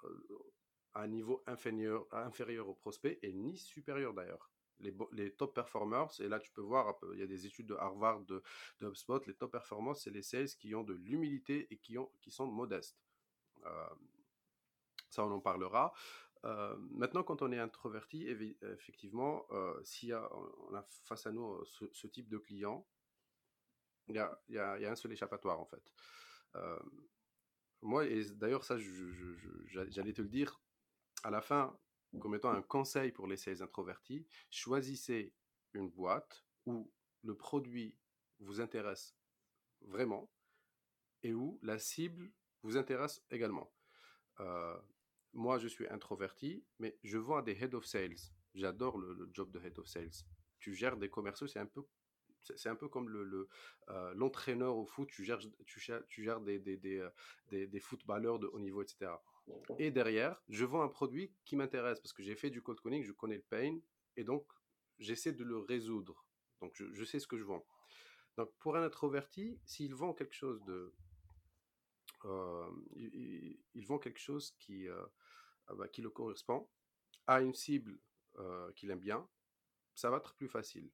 à 0.95 1.02
un 1.02 1.09
niveau 1.09 1.43
inférieur, 1.47 2.07
inférieur 2.12 2.69
au 2.69 2.75
prospect 2.75 3.19
et 3.23 3.33
ni 3.33 3.57
supérieur 3.57 4.12
d'ailleurs. 4.14 4.50
Les, 4.81 5.33
top 5.33 5.55
performers, 5.55 6.09
et 6.21 6.29
là 6.29 6.41
tu 6.41 6.50
peux 6.50 6.61
voir, 6.61 6.99
il 7.12 7.21
y 7.21 7.23
a 7.23 7.26
des 7.26 7.47
études 7.47 7.67
de 7.67 7.75
Harvard, 7.75 8.21
de, 8.23 8.43
de 8.81 8.88
HubSpot, 8.88 9.25
les 9.26 9.35
top 9.35 9.52
performers, 9.52 9.95
c'est 9.95 10.11
les 10.11 10.23
sales 10.23 10.49
qui 10.49 10.75
ont 10.75 10.83
de 10.83 10.95
l'humilité 10.95 11.69
et 11.71 11.76
qui, 11.76 11.99
ont, 11.99 12.11
qui 12.21 12.33
sont 12.33 12.47
modestes. 12.47 12.99
ça, 15.11 15.25
on 15.25 15.31
en 15.31 15.41
parlera. 15.41 15.93
Euh, 16.45 16.76
maintenant, 16.91 17.23
quand 17.23 17.43
on 17.43 17.52
est 17.52 17.59
introverti, 17.59 18.26
effectivement, 18.62 19.47
euh, 19.52 19.81
s'il 19.85 20.14
on 20.14 20.75
a 20.75 20.83
face 21.05 21.26
à 21.26 21.33
nous 21.33 21.52
euh, 21.52 21.64
ce, 21.93 22.07
type 22.09 22.29
de 22.29 22.38
client, 22.38 22.87
il 24.09 24.16
y 24.16 24.18
a, 24.18 24.42
y, 24.49 24.59
a, 24.59 24.79
y 24.81 24.85
a, 24.85 24.90
un 24.90 24.96
seul 24.96 25.12
échappatoire 25.12 25.61
en 25.61 25.66
fait. 25.66 25.83
moi, 27.83 28.07
et 28.07 28.25
d'ailleurs, 28.35 28.64
ça, 28.64 28.77
j'allais 29.66 30.12
te 30.12 30.23
le 30.23 30.29
dire 30.29 30.61
à 31.23 31.31
la 31.31 31.40
fin, 31.40 31.77
comme 32.20 32.35
étant 32.35 32.51
un 32.51 32.62
conseil 32.62 33.12
pour 33.12 33.27
les 33.27 33.37
sales 33.37 33.62
introvertis, 33.62 34.27
choisissez 34.51 35.33
une 35.72 35.88
boîte 35.88 36.44
où 36.66 36.90
le 37.22 37.35
produit 37.35 37.96
vous 38.40 38.61
intéresse 38.61 39.16
vraiment 39.81 40.31
et 41.22 41.33
où 41.33 41.59
la 41.62 41.79
cible 41.79 42.31
vous 42.62 42.77
intéresse 42.77 43.25
également. 43.31 43.72
Euh, 44.40 44.77
moi, 45.33 45.59
je 45.59 45.68
suis 45.68 45.88
introverti, 45.88 46.64
mais 46.79 46.98
je 47.03 47.18
vends 47.18 47.38
à 47.38 47.42
des 47.42 47.53
head 47.53 47.75
of 47.75 47.87
sales. 47.87 48.16
J'adore 48.55 48.98
le, 48.98 49.31
job 49.33 49.51
de 49.51 49.61
head 49.61 49.79
of 49.79 49.87
sales. 49.87 50.25
Tu 50.59 50.75
gères 50.75 50.96
des 50.96 51.09
commerciaux, 51.09 51.46
c'est 51.46 51.59
un 51.59 51.66
peu 51.66 51.83
c'est 52.57 52.68
un 52.68 52.75
peu 52.75 52.88
comme 52.88 53.09
le, 53.09 53.48
euh, 53.88 54.14
l'entraîneur 54.14 54.77
au 54.77 54.85
foot, 54.85 55.09
tu 55.09 55.25
gères, 55.25 55.38
tu 55.64 56.25
gères 56.25 56.40
des, 56.40 56.59
des, 56.59 56.98
euh, 56.98 57.09
des, 57.51 57.68
des, 57.68 57.79
footballeurs 57.79 58.40
de 58.40 58.48
haut 58.48 58.59
niveau, 58.59 58.83
etc. 58.83 59.12
Et 59.78 59.90
derrière, 59.90 60.40
je 60.48 60.64
vends 60.64 60.83
un 60.83 60.88
produit 60.88 61.33
qui 61.44 61.57
m'intéresse 61.57 62.00
parce 62.00 62.12
que 62.12 62.22
j'ai 62.22 62.37
fait 62.37 62.50
du 62.50 62.62
cold 62.62 62.81
calling, 62.81 63.02
je 63.02 63.12
connais 63.12 63.37
le 63.37 63.42
pain, 63.42 63.78
et 64.16 64.24
donc 64.24 64.46
j'essaie 64.98 65.33
de 65.33 65.44
le 65.44 65.59
résoudre. 65.59 66.26
Donc 66.61 66.72
je, 66.74 67.05
sais 67.05 67.18
ce 67.18 67.26
que 67.26 67.37
je 67.37 67.44
vends. 67.44 67.66
Donc 68.37 68.52
pour 68.59 68.76
un 68.76 68.83
introverti, 68.83 69.61
s'il 69.64 69.94
vend 69.94 70.14
quelque 70.14 70.35
chose 70.35 70.62
de... 70.64 70.94
Euh, 72.24 72.70
il, 72.94 73.87
vend 73.87 73.98
quelque 73.98 74.20
chose 74.20 74.52
qui, 74.61 74.87
ah 75.66 75.74
bah, 75.74 75.88
qui 75.88 76.02
le 76.02 76.11
correspond 76.11 76.68
à 77.26 77.40
une 77.40 77.55
cible 77.55 77.98
euh, 78.38 78.72
qu'il 78.72 78.90
aime 78.90 79.00
bien, 79.00 79.28
ça 79.94 80.11
va 80.11 80.18
être 80.18 80.35
plus 80.35 80.48
facile. 80.48 80.90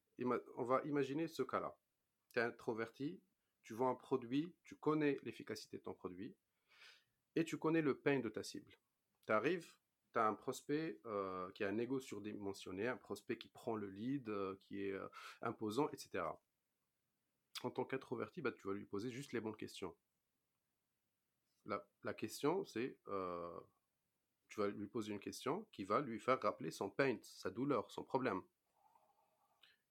on 0.56 0.64
va 0.64 0.82
imaginer 0.84 1.28
ce 1.28 1.42
cas-là. 1.42 1.76
Tu 2.32 2.40
es 2.40 2.42
introverti, 2.42 3.20
tu 3.62 3.74
vends 3.74 3.90
un 3.90 3.94
produit, 3.94 4.54
tu 4.64 4.76
connais 4.76 5.18
l'efficacité 5.22 5.78
de 5.78 5.82
ton 5.82 5.94
produit 5.94 6.34
et 7.38 7.44
tu 7.44 7.56
connais 7.56 7.82
le 7.82 7.96
pain 7.96 8.18
de 8.18 8.28
ta 8.28 8.42
cible. 8.42 8.76
Tu 9.26 9.32
arrives, 9.32 9.72
tu 10.12 10.18
as 10.18 10.26
un 10.26 10.34
prospect 10.34 11.00
euh, 11.06 11.50
qui 11.52 11.62
a 11.62 11.68
un 11.68 11.78
ego 11.78 12.00
surdimensionné, 12.00 12.88
un 12.88 12.96
prospect 12.96 13.38
qui 13.38 13.48
prend 13.48 13.76
le 13.76 13.88
lead, 13.88 14.28
euh, 14.28 14.56
qui 14.62 14.82
est 14.82 14.94
imposant, 15.42 15.88
etc. 15.90 16.24
En 17.62 17.70
tant 17.70 17.84
qu'introverti, 17.84 18.40
bah, 18.40 18.50
tu 18.50 18.66
vas 18.66 18.74
lui 18.74 18.86
poser 18.86 19.10
juste 19.10 19.32
les 19.32 19.40
bonnes 19.40 19.56
questions. 19.56 19.94
La, 22.02 22.14
question, 22.14 22.64
c'est 22.64 22.96
tu 24.48 24.60
vas 24.60 24.68
lui 24.68 24.86
poser 24.86 25.12
une 25.12 25.20
question 25.20 25.66
qui 25.70 25.84
va 25.84 26.00
lui 26.00 26.18
faire 26.18 26.40
rappeler 26.40 26.70
son 26.70 26.90
pain, 26.90 27.18
sa 27.22 27.50
douleur, 27.50 27.90
son 27.90 28.02
problème. 28.02 28.42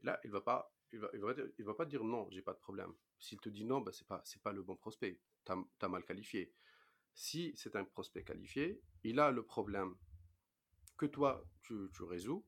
là, 0.01 0.19
il 0.23 0.31
va 0.31 0.41
pas, 0.41 0.73
il 0.91 0.99
va, 0.99 1.09
il 1.13 1.65
va, 1.65 1.73
pas 1.75 1.85
dire 1.85 2.03
non, 2.03 2.27
j'ai 2.31 2.41
pas 2.41 2.53
de 2.53 2.59
problème. 2.59 2.93
S'il 3.19 3.39
te 3.39 3.49
dit 3.49 3.63
non, 3.63 3.81
bah, 3.81 3.91
c'est 3.93 4.07
pas, 4.07 4.21
c'est 4.25 4.41
pas 4.41 4.51
le 4.51 4.63
bon 4.63 4.75
prospect. 4.75 5.19
Tu 5.45 5.51
as, 5.51 5.87
mal 5.87 6.03
qualifié. 6.03 6.53
Si 7.19 7.51
c'est 7.55 7.75
un 7.75 7.83
prospect 7.83 8.23
qualifié, 8.23 8.79
il 9.03 9.19
a 9.19 9.31
le 9.31 9.41
problème 9.41 9.95
que 10.97 11.07
toi, 11.07 11.43
tu, 11.63 11.89
résous. 11.99 12.45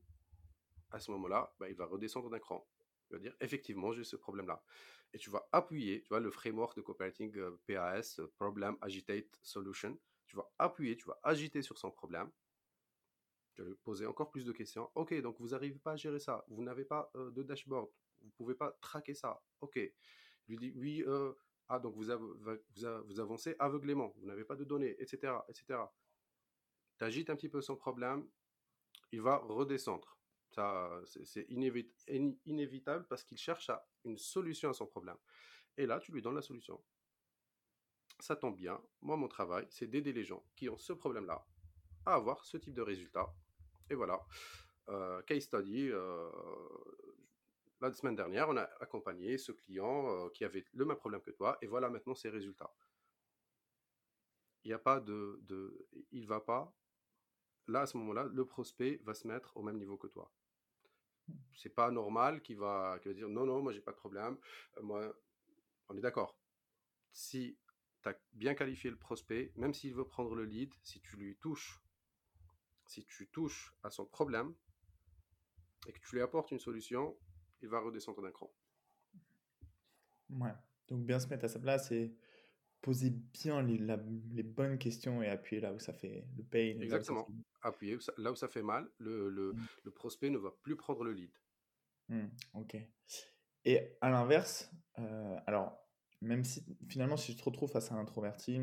À 0.92 1.00
ce 1.00 1.10
moment-là, 1.10 1.52
bah, 1.58 1.68
il 1.68 1.74
va 1.74 1.86
redescendre 1.86 2.30
d'un 2.30 2.38
cran. 2.38 2.64
Il 3.10 3.14
va 3.14 3.18
dire 3.18 3.34
effectivement, 3.40 3.92
j'ai 3.92 4.04
ce 4.04 4.14
problème-là. 4.14 4.62
Et 5.12 5.18
tu 5.18 5.28
vas 5.28 5.48
appuyer, 5.50 6.02
tu 6.02 6.10
vois, 6.10 6.20
le 6.20 6.30
framework 6.30 6.76
de 6.76 6.82
copywriting 6.82 7.36
euh, 7.36 7.60
PAS, 7.66 8.20
Problem 8.36 8.76
Agitate 8.80 9.40
Solution 9.42 9.98
tu 10.28 10.36
vas 10.36 10.48
appuyer, 10.60 10.96
tu 10.96 11.06
vas 11.06 11.18
agiter 11.24 11.60
sur 11.60 11.76
son 11.76 11.90
problème. 11.90 12.30
Tu 13.54 13.62
vas 13.62 13.68
lui 13.68 13.74
poser 13.82 14.06
encore 14.06 14.30
plus 14.30 14.44
de 14.44 14.52
questions. 14.52 14.88
Ok, 14.94 15.12
donc 15.20 15.40
vous 15.40 15.48
n'arrivez 15.48 15.80
pas 15.80 15.94
à 15.94 15.96
gérer 15.96 16.20
ça. 16.20 16.44
Vous 16.46 16.62
n'avez 16.62 16.84
pas 16.84 17.10
euh, 17.16 17.32
de 17.32 17.42
dashboard. 17.42 17.90
Vous 18.20 18.26
ne 18.28 18.32
pouvez 18.34 18.54
pas 18.54 18.70
traquer 18.80 19.14
ça. 19.14 19.42
Ok. 19.60 19.80
lui 20.46 20.56
dit 20.56 20.72
oui. 20.76 21.02
Euh, 21.08 21.32
ah, 21.70 21.78
donc 21.78 21.94
vous, 21.94 22.10
avancez 23.20 23.56
aveuglément. 23.58 24.12
Vous 24.18 24.26
n'avez 24.26 24.44
pas 24.44 24.56
de 24.56 24.64
données, 24.64 24.96
etc. 25.00 25.34
etc. 25.48 25.80
Tu 26.98 27.04
un 27.04 27.36
petit 27.36 27.48
peu 27.48 27.60
son 27.60 27.76
problème. 27.76 28.28
Il 29.12 29.22
va 29.22 29.38
redescendre. 29.38 30.18
C'est 31.04 31.46
inévitable 31.48 33.06
parce 33.08 33.24
qu'il 33.24 33.38
cherche 33.38 33.70
une 34.04 34.18
solution 34.18 34.70
à 34.70 34.74
son 34.74 34.86
problème. 34.86 35.16
Et 35.76 35.86
là, 35.86 36.00
tu 36.00 36.12
lui 36.12 36.20
donnes 36.20 36.34
la 36.34 36.42
solution 36.42 36.82
ça 38.22 38.36
tombe 38.36 38.56
bien. 38.56 38.80
Moi, 39.00 39.16
mon 39.16 39.28
travail, 39.28 39.66
c'est 39.70 39.86
d'aider 39.86 40.12
les 40.12 40.24
gens 40.24 40.44
qui 40.56 40.68
ont 40.68 40.78
ce 40.78 40.92
problème-là 40.92 41.46
à 42.06 42.14
avoir 42.14 42.44
ce 42.44 42.56
type 42.56 42.74
de 42.74 42.82
résultat. 42.82 43.32
Et 43.88 43.94
voilà. 43.94 44.20
Euh, 44.88 45.22
case 45.22 45.44
study. 45.44 45.90
Euh, 45.90 46.30
la 47.88 47.92
semaine 47.92 48.16
dernière, 48.16 48.48
on 48.48 48.56
a 48.56 48.68
accompagné 48.80 49.38
ce 49.38 49.52
client 49.52 50.28
qui 50.30 50.44
avait 50.44 50.64
le 50.72 50.84
même 50.84 50.96
problème 50.96 51.22
que 51.22 51.30
toi. 51.30 51.58
Et 51.62 51.66
voilà 51.66 51.88
maintenant 51.88 52.14
ses 52.14 52.28
résultats. 52.28 52.72
Il 54.64 54.68
n'y 54.68 54.74
a 54.74 54.78
pas 54.78 55.00
de. 55.00 55.88
Il 56.12 56.26
va 56.26 56.40
pas. 56.40 56.74
Là, 57.66 57.82
à 57.82 57.86
ce 57.86 57.96
moment-là, 57.98 58.24
le 58.24 58.44
prospect 58.44 59.00
va 59.04 59.14
se 59.14 59.26
mettre 59.26 59.56
au 59.56 59.62
même 59.62 59.78
niveau 59.78 59.96
que 59.96 60.08
toi. 60.08 60.30
C'est 61.54 61.74
pas 61.74 61.90
normal 61.90 62.42
qu'il 62.42 62.58
va, 62.58 62.98
qu 63.00 63.08
va 63.08 63.14
dire 63.14 63.28
non, 63.28 63.46
non, 63.46 63.62
moi 63.62 63.72
j'ai 63.72 63.80
pas 63.80 63.92
de 63.92 63.96
problème. 63.96 64.36
moi, 64.82 65.14
on 65.88 65.96
est 65.96 66.00
d'accord. 66.00 66.36
Si 67.12 67.56
tu 68.02 68.08
as 68.08 68.18
bien 68.32 68.54
qualifié 68.54 68.90
le 68.90 68.96
prospect, 68.96 69.52
même 69.56 69.72
s'il 69.72 69.94
veut 69.94 70.06
prendre 70.06 70.34
le 70.34 70.44
lead, 70.44 70.74
si 70.82 71.00
tu 71.00 71.16
lui 71.16 71.36
touches, 71.36 71.80
si 72.86 73.04
tu 73.04 73.28
touches 73.28 73.74
à 73.82 73.90
son 73.90 74.06
problème, 74.06 74.54
et 75.86 75.92
que 75.92 76.00
tu 76.00 76.16
lui 76.16 76.22
apportes 76.22 76.50
une 76.50 76.58
solution, 76.58 77.16
il 77.62 77.68
va 77.68 77.80
redescendre 77.80 78.22
d'un 78.22 78.30
cran. 78.30 78.50
Ouais. 80.30 80.54
Donc 80.88 81.04
bien 81.04 81.18
se 81.18 81.28
mettre 81.28 81.44
à 81.44 81.48
sa 81.48 81.58
place 81.58 81.90
et 81.92 82.14
poser 82.80 83.10
bien 83.10 83.62
les, 83.62 83.78
les 84.32 84.42
bonnes 84.42 84.78
questions 84.78 85.22
et 85.22 85.28
appuyer 85.28 85.60
là 85.60 85.72
où 85.72 85.78
ça 85.78 85.92
fait 85.92 86.24
le 86.36 86.42
pain. 86.42 86.80
Exactement. 86.80 87.28
Appuyer 87.62 87.98
là 88.16 88.32
où 88.32 88.34
ça 88.34 88.48
fait 88.48 88.62
mal, 88.62 88.90
le, 88.98 89.28
le, 89.28 89.52
mmh. 89.52 89.66
le, 89.84 89.90
prospect 89.90 90.30
ne 90.30 90.38
va 90.38 90.50
plus 90.62 90.76
prendre 90.76 91.04
le 91.04 91.12
lead. 91.12 91.30
Mmh, 92.08 92.26
ok. 92.54 92.76
Et 93.64 93.96
à 94.00 94.10
l'inverse, 94.10 94.70
euh, 94.98 95.36
alors 95.46 95.78
même 96.22 96.44
si 96.44 96.64
finalement 96.88 97.16
si 97.16 97.32
je 97.32 97.38
te 97.38 97.44
retrouve 97.44 97.70
face 97.70 97.92
à 97.92 97.94
un 97.94 97.98
introverti, 97.98 98.60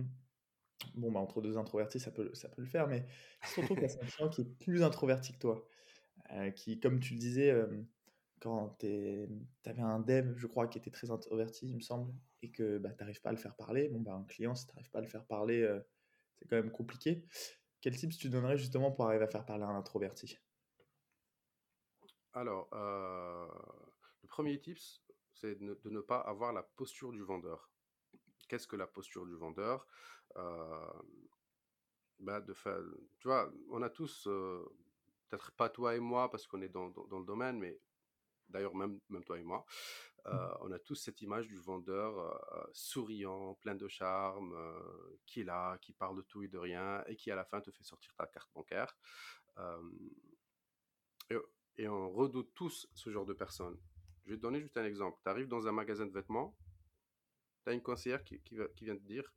bon 0.95 1.11
bah 1.11 1.19
entre 1.19 1.41
deux 1.41 1.57
introvertis 1.57 1.99
ça 1.99 2.11
peut, 2.11 2.33
ça 2.33 2.49
peut 2.49 2.61
le 2.61 2.67
faire, 2.67 2.87
mais 2.87 3.05
si 3.43 3.49
tu 3.49 3.55
te 3.55 3.61
retrouves 3.61 3.79
face 3.81 3.97
à 3.97 4.03
un 4.03 4.07
client 4.07 4.29
qui 4.29 4.41
est 4.41 4.59
plus 4.59 4.83
introverti 4.83 5.33
que 5.33 5.39
toi, 5.39 5.67
euh, 6.31 6.49
qui 6.51 6.79
comme 6.79 6.99
tu 6.99 7.13
le 7.13 7.19
disais, 7.19 7.51
euh, 7.51 7.67
quand 8.39 8.77
tu 8.79 9.27
avais 9.65 9.81
un 9.81 9.99
dev, 9.99 10.35
je 10.37 10.47
crois, 10.47 10.67
qui 10.67 10.77
était 10.77 10.91
très 10.91 11.11
introverti, 11.11 11.67
il 11.67 11.75
me 11.75 11.81
semble, 11.81 12.13
et 12.41 12.51
que 12.51 12.77
bah, 12.77 12.91
tu 12.91 12.99
n'arrives 12.99 13.21
pas 13.21 13.29
à 13.29 13.33
le 13.33 13.37
faire 13.37 13.55
parler, 13.55 13.89
bon, 13.89 14.01
bah, 14.01 14.13
un 14.13 14.23
client, 14.23 14.55
si 14.55 14.65
tu 14.65 14.73
n'arrives 14.73 14.91
pas 14.91 14.99
à 14.99 15.01
le 15.01 15.07
faire 15.07 15.25
parler, 15.25 15.61
euh, 15.61 15.79
c'est 16.35 16.47
quand 16.47 16.55
même 16.55 16.71
compliqué. 16.71 17.25
Quel 17.81 17.95
tips 17.95 18.17
tu 18.17 18.29
donnerais 18.29 18.57
justement 18.57 18.91
pour 18.91 19.07
arriver 19.07 19.23
à 19.23 19.27
faire 19.27 19.45
parler 19.45 19.63
un 19.63 19.75
introverti? 19.75 20.37
Alors, 22.33 22.69
euh, 22.73 23.47
le 24.21 24.27
premier 24.27 24.59
tips, 24.59 25.01
c'est 25.33 25.55
de, 25.55 25.79
ne 25.85 26.01
pas 26.01 26.19
avoir 26.19 26.53
la 26.53 26.63
posture 26.63 27.11
du 27.11 27.23
vendeur. 27.23 27.71
Qu'est-ce 28.47 28.67
que 28.67 28.75
la 28.75 28.87
posture 28.87 29.25
du 29.25 29.35
vendeur? 29.35 29.87
Euh, 30.35 31.01
bah, 32.19 32.41
de 32.41 32.53
faire, 32.53 32.79
Tu 33.19 33.27
vois, 33.27 33.51
on 33.71 33.81
a 33.81 33.89
tous, 33.89 34.27
peut-être 35.29 35.51
pas 35.53 35.69
toi 35.69 35.95
et 35.95 35.99
moi 35.99 36.29
parce 36.29 36.47
qu'on 36.47 36.61
est 36.61 36.69
dans, 36.69 36.89
dans, 36.89 37.19
le 37.19 37.25
domaine, 37.25 37.59
mais 37.59 37.79
d'ailleurs 38.49 38.75
même, 38.75 38.99
même 39.09 39.23
toi 39.23 39.39
et 39.39 39.43
moi, 39.43 39.65
mmh. 40.25 40.29
euh, 40.29 40.57
on 40.61 40.71
a 40.71 40.79
tous 40.79 40.95
cette 40.95 41.21
image 41.21 41.47
du 41.47 41.57
vendeur 41.57 42.17
euh, 42.19 42.69
souriant, 42.73 43.55
plein 43.55 43.75
de 43.75 43.87
charme, 43.87 44.53
euh, 44.53 45.19
qui 45.25 45.41
est 45.41 45.43
là, 45.43 45.77
qui 45.79 45.93
parle 45.93 46.17
de 46.17 46.21
tout 46.21 46.43
et 46.43 46.47
de 46.47 46.57
rien, 46.57 47.03
et 47.07 47.15
qui 47.15 47.31
à 47.31 47.35
la 47.35 47.45
fin 47.45 47.61
te 47.61 47.71
fait 47.71 47.83
sortir 47.83 48.13
ta 48.15 48.27
carte 48.27 48.49
bancaire. 48.53 48.97
Et, 51.79 51.87
on 51.87 52.09
redoute 52.09 52.51
tous 52.55 52.89
ce 52.95 53.11
genre 53.11 53.25
de 53.25 53.33
personnes. 53.33 53.77
Je 54.25 54.31
vais 54.31 54.37
te 54.37 54.41
donner 54.41 54.59
juste 54.59 54.77
un 54.77 54.85
exemple. 54.85 55.19
Tu 55.23 55.29
arrives 55.29 55.47
dans 55.47 55.67
un 55.67 55.71
magasin 55.71 56.07
de 56.07 56.11
vêtements, 56.11 56.57
tu 57.63 57.69
as 57.69 57.73
une 57.73 57.83
conseillère 57.83 58.23
qui, 58.23 58.39
qui, 58.41 58.55
vient 58.85 58.95
te 58.95 59.03
dire, 59.03 59.31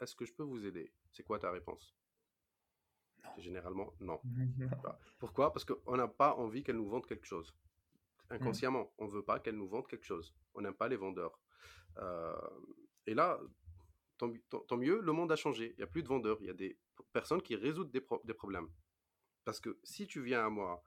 est-ce 0.00 0.14
que 0.14 0.24
je 0.24 0.32
peux 0.32 0.42
vous 0.42 0.64
aider? 0.64 0.92
C'est 1.12 1.24
quoi 1.24 1.38
ta 1.38 1.50
réponse? 1.50 1.94
Généralement, 3.38 3.92
non. 4.00 4.20
Pourquoi? 5.18 5.52
Parce 5.52 5.64
qu'on 5.64 5.96
n'a 5.96 6.08
pas 6.08 6.34
envie 6.36 6.62
qu'elle 6.62 6.76
nous 6.76 6.88
vende 6.88 7.06
quelque 7.06 7.26
chose. 7.26 7.54
Mmh. 8.30 8.34
inconsciemment. 8.34 8.92
On 8.98 9.06
ne 9.06 9.10
veut 9.10 9.22
pas 9.22 9.38
qu'elle 9.40 9.56
nous 9.56 9.68
vende 9.68 9.86
quelque 9.86 10.04
chose. 10.04 10.34
On 10.54 10.60
n'aime 10.60 10.74
pas 10.74 10.88
les 10.88 10.96
vendeurs. 10.96 11.38
Euh, 11.98 12.34
et 13.06 13.14
là, 13.14 13.40
tant, 14.18 14.76
mieux, 14.76 15.00
le 15.00 15.12
monde 15.12 15.30
a 15.32 15.36
changé. 15.36 15.72
Il 15.72 15.76
n'y 15.76 15.84
a 15.84 15.86
plus 15.86 16.02
de 16.02 16.08
vendeurs. 16.08 16.38
Il 16.40 16.46
y 16.46 16.50
a 16.50 16.54
des 16.54 16.78
personnes 17.12 17.42
qui 17.42 17.56
résoudent 17.56 17.90
des, 17.90 18.34
problèmes. 18.34 18.68
Parce 19.44 19.60
que 19.60 19.78
si 19.84 20.06
tu 20.06 20.22
viens 20.22 20.46
à 20.46 20.50
moi 20.50 20.82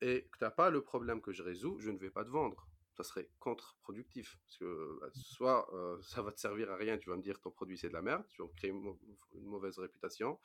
et 0.00 0.28
que 0.30 0.38
tu 0.38 0.44
n'as 0.44 0.50
pas 0.50 0.70
le 0.70 0.82
problème 0.82 1.20
que 1.20 1.32
je 1.32 1.42
résous, 1.42 1.78
je 1.78 1.90
ne 1.90 1.98
vais 1.98 2.10
pas 2.10 2.24
te 2.24 2.30
vendre. 2.30 2.68
Ça 2.96 3.04
serait 3.04 3.30
contre-productif. 3.38 4.40
Parce 4.44 4.58
que 4.58 4.98
bah, 5.00 5.08
soit 5.12 5.72
euh, 5.72 6.00
ça 6.02 6.22
va 6.22 6.32
te 6.32 6.40
servir 6.40 6.70
à 6.72 6.76
rien, 6.76 6.98
tu 6.98 7.10
vas 7.10 7.16
me 7.16 7.22
dire 7.22 7.40
ton 7.40 7.52
produit 7.52 7.78
c'est 7.78 7.88
de 7.88 7.92
la 7.92 8.02
merde, 8.02 8.24
tu 8.30 8.42
vas 8.42 8.48
créer 8.56 8.70
une, 8.70 8.96
mauvaise 9.34 9.78
réputation, 9.78 10.40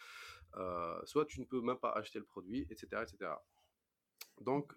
euh, 0.58 1.00
soit 1.06 1.26
tu 1.26 1.40
ne 1.40 1.46
peux 1.46 1.62
même 1.62 1.80
pas 1.80 1.92
acheter 1.92 2.20
le 2.20 2.26
produit, 2.26 2.68
etc. 2.70 3.02
etc. 3.02 3.32
Donc, 4.42 4.72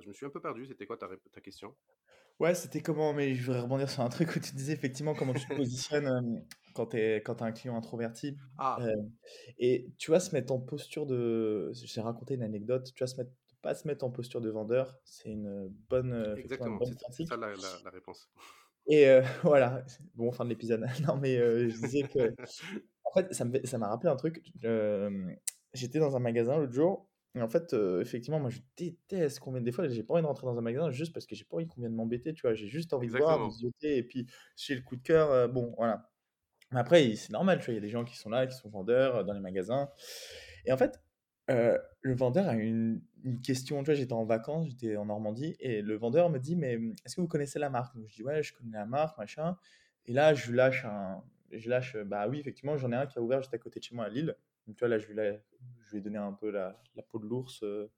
je 0.00 0.08
me 0.08 0.12
suis 0.12 0.26
un 0.26 0.30
peu 0.30 0.40
perdu. 0.40 0.66
C'était 0.66 0.86
quoi 0.86 0.96
ta, 0.96 1.08
ta 1.32 1.40
question? 1.40 1.74
Ouais, 2.40 2.54
c'était 2.54 2.80
comment, 2.80 3.12
mais 3.12 3.34
je 3.34 3.44
voudrais 3.44 3.60
rebondir 3.60 3.88
sur 3.88 4.02
un 4.02 4.08
truc 4.08 4.34
où 4.34 4.40
tu 4.40 4.54
disais 4.56 4.72
effectivement 4.72 5.14
comment 5.14 5.32
tu 5.32 5.46
te 5.46 5.54
positionnes 5.54 6.44
quand 6.74 6.86
tu 6.86 6.96
as 6.98 7.44
un 7.44 7.52
client 7.52 7.76
introverti. 7.76 8.36
Ah. 8.58 8.78
Euh, 8.80 8.96
et 9.58 9.92
tu 9.98 10.10
vas 10.10 10.20
se 10.20 10.34
mettre 10.34 10.52
en 10.52 10.58
posture 10.58 11.06
de. 11.06 11.70
J'ai 11.72 12.00
raconté 12.00 12.34
une 12.34 12.42
anecdote. 12.42 12.90
Tu 12.94 13.06
se 13.06 13.16
mettre, 13.16 13.30
pas 13.60 13.74
se 13.74 13.86
mettre 13.86 14.04
en 14.04 14.10
posture 14.10 14.40
de 14.40 14.50
vendeur. 14.50 14.98
C'est 15.04 15.28
une 15.28 15.68
bonne. 15.88 16.12
Euh, 16.12 16.34
Exactement, 16.36 16.80
c'est 17.10 17.26
ça 17.26 17.36
la, 17.36 17.54
la, 17.54 17.90
réponse. 17.90 18.28
Et 18.88 19.06
voilà, 19.44 19.84
bon, 20.14 20.32
fin 20.32 20.44
de 20.44 20.50
l'épisode. 20.50 20.84
non, 21.06 21.16
mais 21.18 21.36
je 21.36 21.80
disais 21.80 22.02
que. 22.02 22.34
En 23.04 23.12
fait, 23.12 23.32
ça 23.32 23.78
m'a 23.78 23.88
rappelé 23.88 24.10
un 24.10 24.16
truc. 24.16 24.42
J'étais 25.74 25.98
dans 26.00 26.16
un 26.16 26.20
magasin 26.20 26.58
l'autre 26.58 26.72
jour 26.72 27.08
et 27.34 27.40
en 27.42 27.48
fait, 27.48 27.74
effectivement, 28.00 28.40
moi, 28.40 28.50
je 28.50 28.60
déteste 28.76 29.40
qu'on 29.40 29.52
vienne. 29.52 29.64
Des 29.64 29.72
fois, 29.72 29.88
j'ai 29.88 30.02
pas 30.02 30.14
envie 30.14 30.22
de 30.22 30.26
rentrer 30.26 30.46
dans 30.46 30.58
un 30.58 30.62
magasin 30.62 30.90
juste 30.90 31.12
parce 31.14 31.26
que 31.26 31.34
j'ai 31.34 31.44
pas 31.44 31.56
envie 31.56 31.66
qu'on 31.66 31.80
vienne 31.80 31.94
m'embêter, 31.94 32.34
tu 32.34 32.42
vois. 32.42 32.54
J'ai 32.54 32.68
juste 32.68 32.92
envie 32.92 33.08
de 33.08 33.14
voir, 33.14 33.40
de 33.40 33.48
zioter, 33.48 33.96
et 33.96 34.02
puis, 34.02 34.26
j'ai 34.56 34.74
le 34.74 34.82
coup 34.82 34.96
de 34.96 35.02
cœur, 35.02 35.48
bon, 35.48 35.74
voilà. 35.78 36.10
Mais 36.72 36.80
après, 36.80 37.14
c'est 37.16 37.32
normal, 37.32 37.58
tu 37.60 37.66
vois, 37.66 37.74
il 37.74 37.76
y 37.76 37.78
a 37.78 37.82
des 37.82 37.90
gens 37.90 38.04
qui 38.04 38.16
sont 38.16 38.30
là, 38.30 38.46
qui 38.46 38.56
sont 38.56 38.70
vendeurs 38.70 39.24
dans 39.24 39.34
les 39.34 39.40
magasins. 39.40 39.90
Et 40.64 40.72
en 40.72 40.76
fait, 40.76 41.00
le 41.48 42.14
vendeur 42.14 42.48
a 42.48 42.54
une, 42.54 43.02
une 43.24 43.40
question. 43.40 43.78
Tu 43.82 43.86
vois, 43.86 43.94
j'étais 43.94 44.12
en 44.12 44.24
vacances, 44.24 44.68
j'étais 44.68 44.96
en 44.96 45.06
Normandie, 45.06 45.56
et 45.60 45.82
le 45.82 45.96
vendeur 45.96 46.30
me 46.30 46.38
dit, 46.38 46.56
mais 46.56 46.76
mmh, 46.78 46.94
est-ce 47.04 47.16
que 47.16 47.20
vous 47.20 47.28
connaissez 47.28 47.58
la 47.58 47.70
marque? 47.70 47.94
Donc, 47.96 48.08
je 48.08 48.14
dis, 48.14 48.22
ouais, 48.22 48.42
je 48.42 48.54
connais 48.54 48.72
la 48.72 48.86
marque, 48.86 49.18
machin. 49.18 49.56
Et 50.06 50.12
là, 50.12 50.34
je 50.34 50.52
lâche 50.52 50.84
un. 50.84 51.22
Je 51.50 51.68
lâche, 51.68 51.96
bah 51.98 52.28
oui, 52.28 52.40
effectivement, 52.40 52.78
j'en 52.78 52.92
ai 52.92 52.96
un 52.96 53.06
qui 53.06 53.18
a 53.18 53.22
ouvert 53.22 53.42
juste 53.42 53.52
à 53.54 53.58
côté 53.58 53.78
de 53.80 53.84
chez 53.84 53.94
moi 53.94 54.06
à 54.06 54.08
Lille. 54.08 54.34
Donc, 54.66 54.76
tu 54.76 54.80
vois, 54.80 54.88
là, 54.88 54.98
je 54.98 55.06
lui, 55.06 55.16
je 55.84 55.90
lui 55.90 55.98
ai 55.98 56.00
donné 56.00 56.18
un 56.18 56.32
peu 56.32 56.50
la, 56.50 56.80
la 56.96 57.02
peau 57.02 57.18
de 57.18 57.26
l'ours. 57.26 57.62
Euh. 57.62 57.90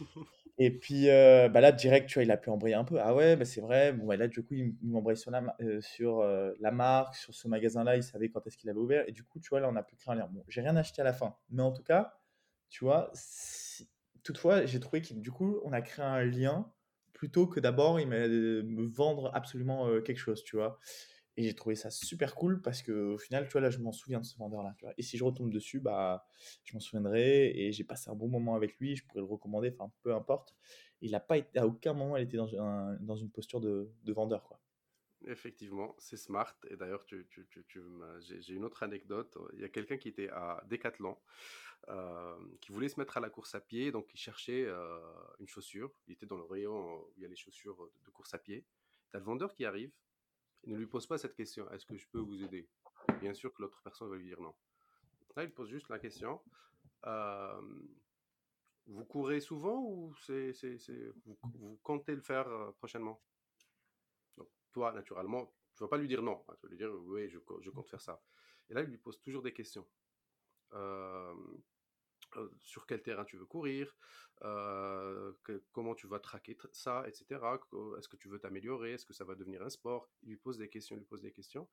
Et 0.56 0.70
puis 0.70 1.10
euh, 1.10 1.48
bah 1.48 1.60
là, 1.60 1.72
direct, 1.72 2.08
tu 2.08 2.14
vois, 2.14 2.22
il 2.22 2.30
a 2.30 2.36
pu 2.36 2.48
embrayer 2.48 2.76
un 2.76 2.84
peu. 2.84 3.00
Ah 3.00 3.12
ouais, 3.12 3.34
bah 3.34 3.44
c'est 3.44 3.60
vrai. 3.60 3.92
Bon, 3.92 4.06
bah 4.06 4.16
là, 4.16 4.28
du 4.28 4.44
coup, 4.44 4.54
il, 4.54 4.76
m'embraye 4.82 5.16
sur, 5.16 5.32
la, 5.32 5.56
euh, 5.60 5.80
sur 5.80 6.22
la 6.22 6.70
marque, 6.70 7.16
sur 7.16 7.34
ce 7.34 7.48
magasin-là. 7.48 7.96
Il 7.96 8.04
savait 8.04 8.28
quand 8.28 8.46
est-ce 8.46 8.56
qu'il 8.56 8.70
avait 8.70 8.78
ouvert. 8.78 9.04
Et 9.08 9.12
du 9.12 9.24
coup, 9.24 9.40
tu 9.40 9.48
vois, 9.48 9.58
là, 9.58 9.68
on 9.68 9.74
a 9.74 9.82
pu 9.82 9.96
créer 9.96 10.14
un 10.14 10.18
lien. 10.18 10.28
Bon, 10.30 10.44
j'ai 10.46 10.60
rien 10.60 10.76
acheté 10.76 11.02
à 11.02 11.04
la 11.04 11.12
fin. 11.12 11.34
Mais 11.50 11.62
en 11.62 11.72
tout 11.72 11.82
cas, 11.82 12.14
tu 12.68 12.84
vois, 12.84 13.10
toutefois, 14.22 14.64
j'ai 14.64 14.78
trouvé 14.78 15.02
que 15.02 15.12
du 15.14 15.32
coup, 15.32 15.58
on 15.64 15.72
a 15.72 15.82
créé 15.82 16.04
un 16.04 16.22
lien 16.22 16.70
plutôt 17.14 17.48
que 17.48 17.58
d'abord, 17.58 17.98
il 17.98 18.06
me 18.06 18.86
vendre 18.86 19.32
absolument 19.34 20.00
quelque 20.02 20.18
chose, 20.18 20.44
tu 20.44 20.54
vois. 20.56 20.78
Et 21.36 21.42
j'ai 21.42 21.54
trouvé 21.54 21.74
ça 21.74 21.90
super 21.90 22.34
cool 22.34 22.62
parce 22.62 22.82
que 22.82 22.92
au 22.92 23.18
final, 23.18 23.46
tu 23.46 23.52
vois, 23.52 23.60
là, 23.60 23.70
je 23.70 23.78
m'en 23.78 23.92
souviens 23.92 24.20
de 24.20 24.24
ce 24.24 24.38
vendeur-là. 24.38 24.76
Et 24.96 25.02
si 25.02 25.16
je 25.18 25.24
retombe 25.24 25.50
dessus, 25.50 25.80
bah, 25.80 26.26
je 26.64 26.74
m'en 26.74 26.80
souviendrai 26.80 27.50
et 27.50 27.72
j'ai 27.72 27.84
passé 27.84 28.08
un 28.08 28.14
bon 28.14 28.28
moment 28.28 28.54
avec 28.54 28.78
lui. 28.78 28.94
Je 28.94 29.04
pourrais 29.04 29.20
le 29.20 29.26
recommander, 29.26 29.74
enfin, 29.76 29.92
peu 30.02 30.14
importe. 30.14 30.54
Il 31.00 31.10
n'a 31.10 31.20
pas 31.20 31.36
été, 31.36 31.58
à 31.58 31.66
aucun 31.66 31.92
moment, 31.92 32.16
il 32.16 32.22
était 32.22 32.36
dans, 32.36 32.96
dans 33.00 33.16
une 33.16 33.30
posture 33.30 33.60
de, 33.60 33.90
de, 34.04 34.12
vendeur, 34.12 34.44
quoi. 34.44 34.60
Effectivement, 35.26 35.94
c'est 35.98 36.16
smart. 36.16 36.54
Et 36.70 36.76
d'ailleurs, 36.76 37.04
tu, 37.04 37.26
tu, 37.28 37.46
tu, 37.48 37.82
j'ai 38.20 38.54
une 38.54 38.64
autre 38.64 38.82
anecdote. 38.82 39.36
Il 39.54 39.60
y 39.60 39.64
a 39.64 39.68
quelqu'un 39.68 39.96
qui 39.96 40.08
était 40.08 40.28
à 40.28 40.62
Decathlon, 40.68 41.16
euh, 41.88 42.36
qui 42.60 42.72
voulait 42.72 42.88
se 42.88 43.00
mettre 43.00 43.16
à 43.16 43.20
la 43.20 43.28
course 43.28 43.54
à 43.54 43.60
pied, 43.60 43.90
donc 43.90 44.08
il 44.14 44.18
cherchait 44.18 44.64
euh, 44.66 44.98
une 45.40 45.48
chaussure. 45.48 45.90
Il 46.06 46.12
était 46.12 46.26
dans 46.26 46.36
le 46.36 46.44
rayon 46.44 46.74
où 46.74 47.12
il 47.16 47.22
y 47.22 47.26
a 47.26 47.28
les 47.28 47.36
chaussures 47.36 47.90
de 48.04 48.10
course 48.10 48.34
à 48.34 48.38
pied. 48.38 48.64
Tu 49.10 49.16
as 49.16 49.18
le 49.18 49.24
vendeur 49.24 49.54
qui 49.54 49.64
arrive, 49.64 49.90
ne 50.66 50.76
lui 50.76 50.86
pose 50.86 51.06
pas 51.06 51.18
cette 51.18 51.34
question. 51.34 51.70
Est-ce 51.70 51.86
que 51.86 51.96
je 51.96 52.06
peux 52.08 52.20
vous 52.20 52.42
aider? 52.42 52.68
Bien 53.20 53.34
sûr 53.34 53.52
que 53.52 53.62
l'autre 53.62 53.80
personne 53.82 54.08
va 54.08 54.16
lui 54.16 54.26
dire 54.26 54.40
non. 54.40 54.54
Là, 55.36 55.44
il 55.44 55.52
pose 55.52 55.68
juste 55.68 55.88
la 55.88 55.98
question. 55.98 56.40
Vous 58.86 59.04
courez 59.04 59.40
souvent 59.40 59.80
ou 59.80 60.14
vous, 61.54 61.78
comptez 61.82 62.14
le 62.14 62.20
faire 62.20 62.46
euh, 62.48 62.70
prochainement? 62.72 63.22
Toi, 64.72 64.92
naturellement, 64.92 65.46
tu 65.74 65.82
ne 65.82 65.86
vas 65.86 65.90
pas 65.90 65.96
lui 65.96 66.08
dire 66.08 66.22
non. 66.22 66.44
Tu 66.60 66.66
vas 66.66 66.68
lui 66.68 66.76
dire 66.76 66.92
oui, 67.06 67.28
je, 67.30 67.38
compte 67.38 67.88
faire 67.88 68.00
ça. 68.00 68.22
Et 68.68 68.74
là, 68.74 68.82
il 68.82 68.88
lui 68.88 68.98
pose 68.98 69.20
toujours 69.22 69.42
des 69.42 69.52
questions. 69.52 69.86
Sur 72.60 72.86
quel 72.86 73.02
terrain 73.02 73.24
tu 73.24 73.36
veux 73.36 73.46
courir, 73.46 73.96
euh, 74.42 75.32
comment 75.72 75.94
tu 75.94 76.06
vas 76.06 76.18
traquer 76.18 76.56
ça, 76.72 77.04
etc. 77.06 77.40
Est-ce 77.98 78.08
que 78.08 78.16
tu 78.16 78.28
veux 78.28 78.38
t'améliorer 78.38 78.92
Est-ce 78.92 79.06
que 79.06 79.12
ça 79.12 79.24
va 79.24 79.34
devenir 79.34 79.62
un 79.62 79.70
sport? 79.70 80.08
Il 80.22 80.30
lui 80.30 80.36
pose 80.36 80.58
des 80.58 80.68
questions, 80.68 80.96
il 80.96 81.00
lui 81.00 81.06
pose 81.06 81.22
des 81.22 81.32
questions. 81.32 81.68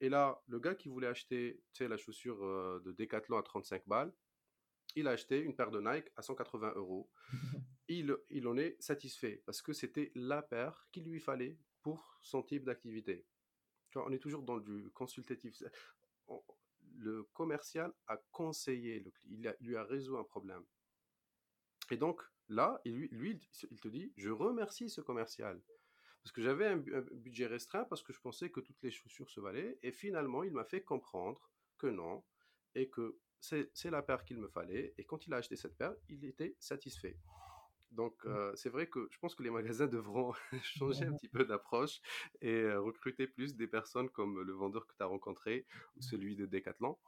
Et 0.00 0.08
là, 0.08 0.42
le 0.48 0.58
gars 0.58 0.74
qui 0.74 0.88
voulait 0.88 1.06
acheter 1.06 1.62
la 1.80 1.96
chaussure 1.96 2.44
euh, 2.44 2.80
de 2.84 2.92
Decathlon 2.92 3.38
à 3.38 3.42
35 3.42 3.86
balles, 3.86 4.12
il 4.94 5.08
a 5.08 5.12
acheté 5.12 5.40
une 5.40 5.54
paire 5.54 5.70
de 5.70 5.80
Nike 5.80 6.10
à 6.16 6.22
180 6.22 6.74
euros. 6.76 7.10
il, 7.88 8.16
il 8.30 8.46
en 8.46 8.56
est 8.56 8.76
satisfait 8.80 9.42
parce 9.46 9.62
que 9.62 9.72
c'était 9.72 10.12
la 10.14 10.42
paire 10.42 10.86
qu'il 10.92 11.04
lui 11.04 11.20
fallait 11.20 11.58
pour 11.82 12.18
son 12.20 12.42
type 12.42 12.64
d'activité. 12.64 13.26
On 13.94 14.12
est 14.12 14.18
toujours 14.18 14.42
dans 14.42 14.58
du 14.58 14.90
consultatif 14.90 15.62
le 16.96 17.24
commercial 17.32 17.92
a 18.06 18.16
conseillé 18.30 19.00
le 19.00 19.12
il, 19.24 19.54
lui 19.60 19.76
a 19.76 19.84
résolu 19.84 20.18
un 20.18 20.24
problème. 20.24 20.64
Et 21.90 21.96
donc 21.96 22.22
là, 22.48 22.80
lui, 22.84 23.08
lui, 23.12 23.40
il 23.70 23.80
te 23.80 23.88
dit, 23.88 24.12
je 24.16 24.30
remercie 24.30 24.88
ce 24.88 25.00
commercial. 25.00 25.60
Parce 26.22 26.32
que 26.32 26.42
j'avais 26.42 26.66
un, 26.66 26.76
budget 26.76 27.46
restreint, 27.46 27.84
parce 27.84 28.02
que 28.02 28.12
je 28.12 28.20
pensais 28.20 28.50
que 28.50 28.60
toutes 28.60 28.80
les 28.82 28.90
chaussures 28.90 29.28
se 29.28 29.40
valaient, 29.40 29.78
et 29.82 29.90
finalement, 29.90 30.44
il 30.44 30.52
m'a 30.52 30.64
fait 30.64 30.82
comprendre 30.82 31.50
que 31.78 31.88
non, 31.88 32.24
et 32.74 32.88
que 32.88 33.18
c'est 33.40 33.90
la 33.90 34.02
paire 34.02 34.24
qu'il 34.24 34.38
me 34.38 34.48
fallait. 34.48 34.94
Et 34.98 35.04
quand 35.04 35.26
il 35.26 35.34
a 35.34 35.38
acheté 35.38 35.56
cette 35.56 35.76
paire, 35.76 35.94
il 36.08 36.24
était 36.24 36.54
satisfait. 36.60 37.18
Donc, 37.92 38.24
mmh. 38.24 38.52
c'est 38.56 38.70
vrai 38.70 38.88
que 38.88 39.06
je 39.10 39.18
pense 39.18 39.34
que 39.34 39.42
les 39.42 39.50
magasins 39.50 39.86
devront 39.86 40.32
changer 40.62 41.04
un 41.04 41.12
petit 41.12 41.28
peu 41.28 41.44
d'approche 41.44 42.00
et 42.40 42.72
recruter 42.74 43.26
plus 43.26 43.54
des 43.54 43.66
personnes 43.66 44.08
comme 44.10 44.40
le 44.40 44.52
vendeur 44.52 44.86
que 44.86 44.94
tu 44.96 45.02
as 45.02 45.06
rencontré 45.06 45.66
ou 45.96 45.98
mmh. 45.98 46.02
celui 46.02 46.36
de 46.36 46.46
Decathlon. 46.46 46.98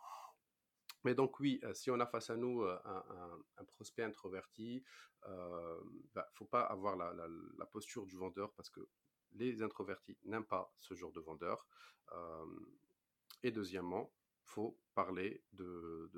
Mais 1.05 1.15
donc 1.15 1.39
oui, 1.41 1.61
si 1.75 1.91
on 1.91 2.01
a 2.01 2.07
face 2.07 2.31
à 2.31 2.37
nous 2.37 2.63
un, 2.63 3.65
prospect 3.67 4.05
introverti, 4.05 4.83
il 5.27 5.31
ne 5.31 6.09
bah, 6.15 6.27
faut 6.33 6.47
pas 6.47 6.63
avoir 6.63 6.97
la, 6.97 7.67
posture 7.67 8.07
du 8.07 8.17
vendeur 8.17 8.53
parce 8.55 8.71
que 8.71 8.81
les 9.33 9.63
introvertis 9.63 10.17
n'aiment 10.25 10.47
pas 10.47 10.73
ce 10.79 10.95
genre 10.95 11.13
de 11.13 11.21
vendeur. 11.21 11.67
et 13.43 13.51
deuxièmement, 13.51 14.11
faut 14.45 14.79
parler 14.95 15.43
de, 15.53 16.11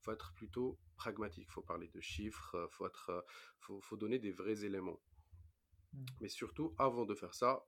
faut 0.00 0.12
être 0.12 0.32
plutôt 0.34 0.78
pragmatique, 0.96 1.50
faut 1.50 1.62
parler 1.62 1.88
de 1.88 2.00
chiffres, 2.00 2.68
faut 2.70 2.86
être, 2.86 3.24
faut, 3.60 3.80
faut 3.80 3.96
donner 3.96 4.18
des 4.18 4.30
vrais 4.30 4.64
éléments. 4.64 5.00
Mmh. 5.92 6.04
Mais 6.20 6.28
surtout, 6.28 6.74
avant 6.78 7.04
de 7.04 7.14
faire 7.14 7.34
ça, 7.34 7.66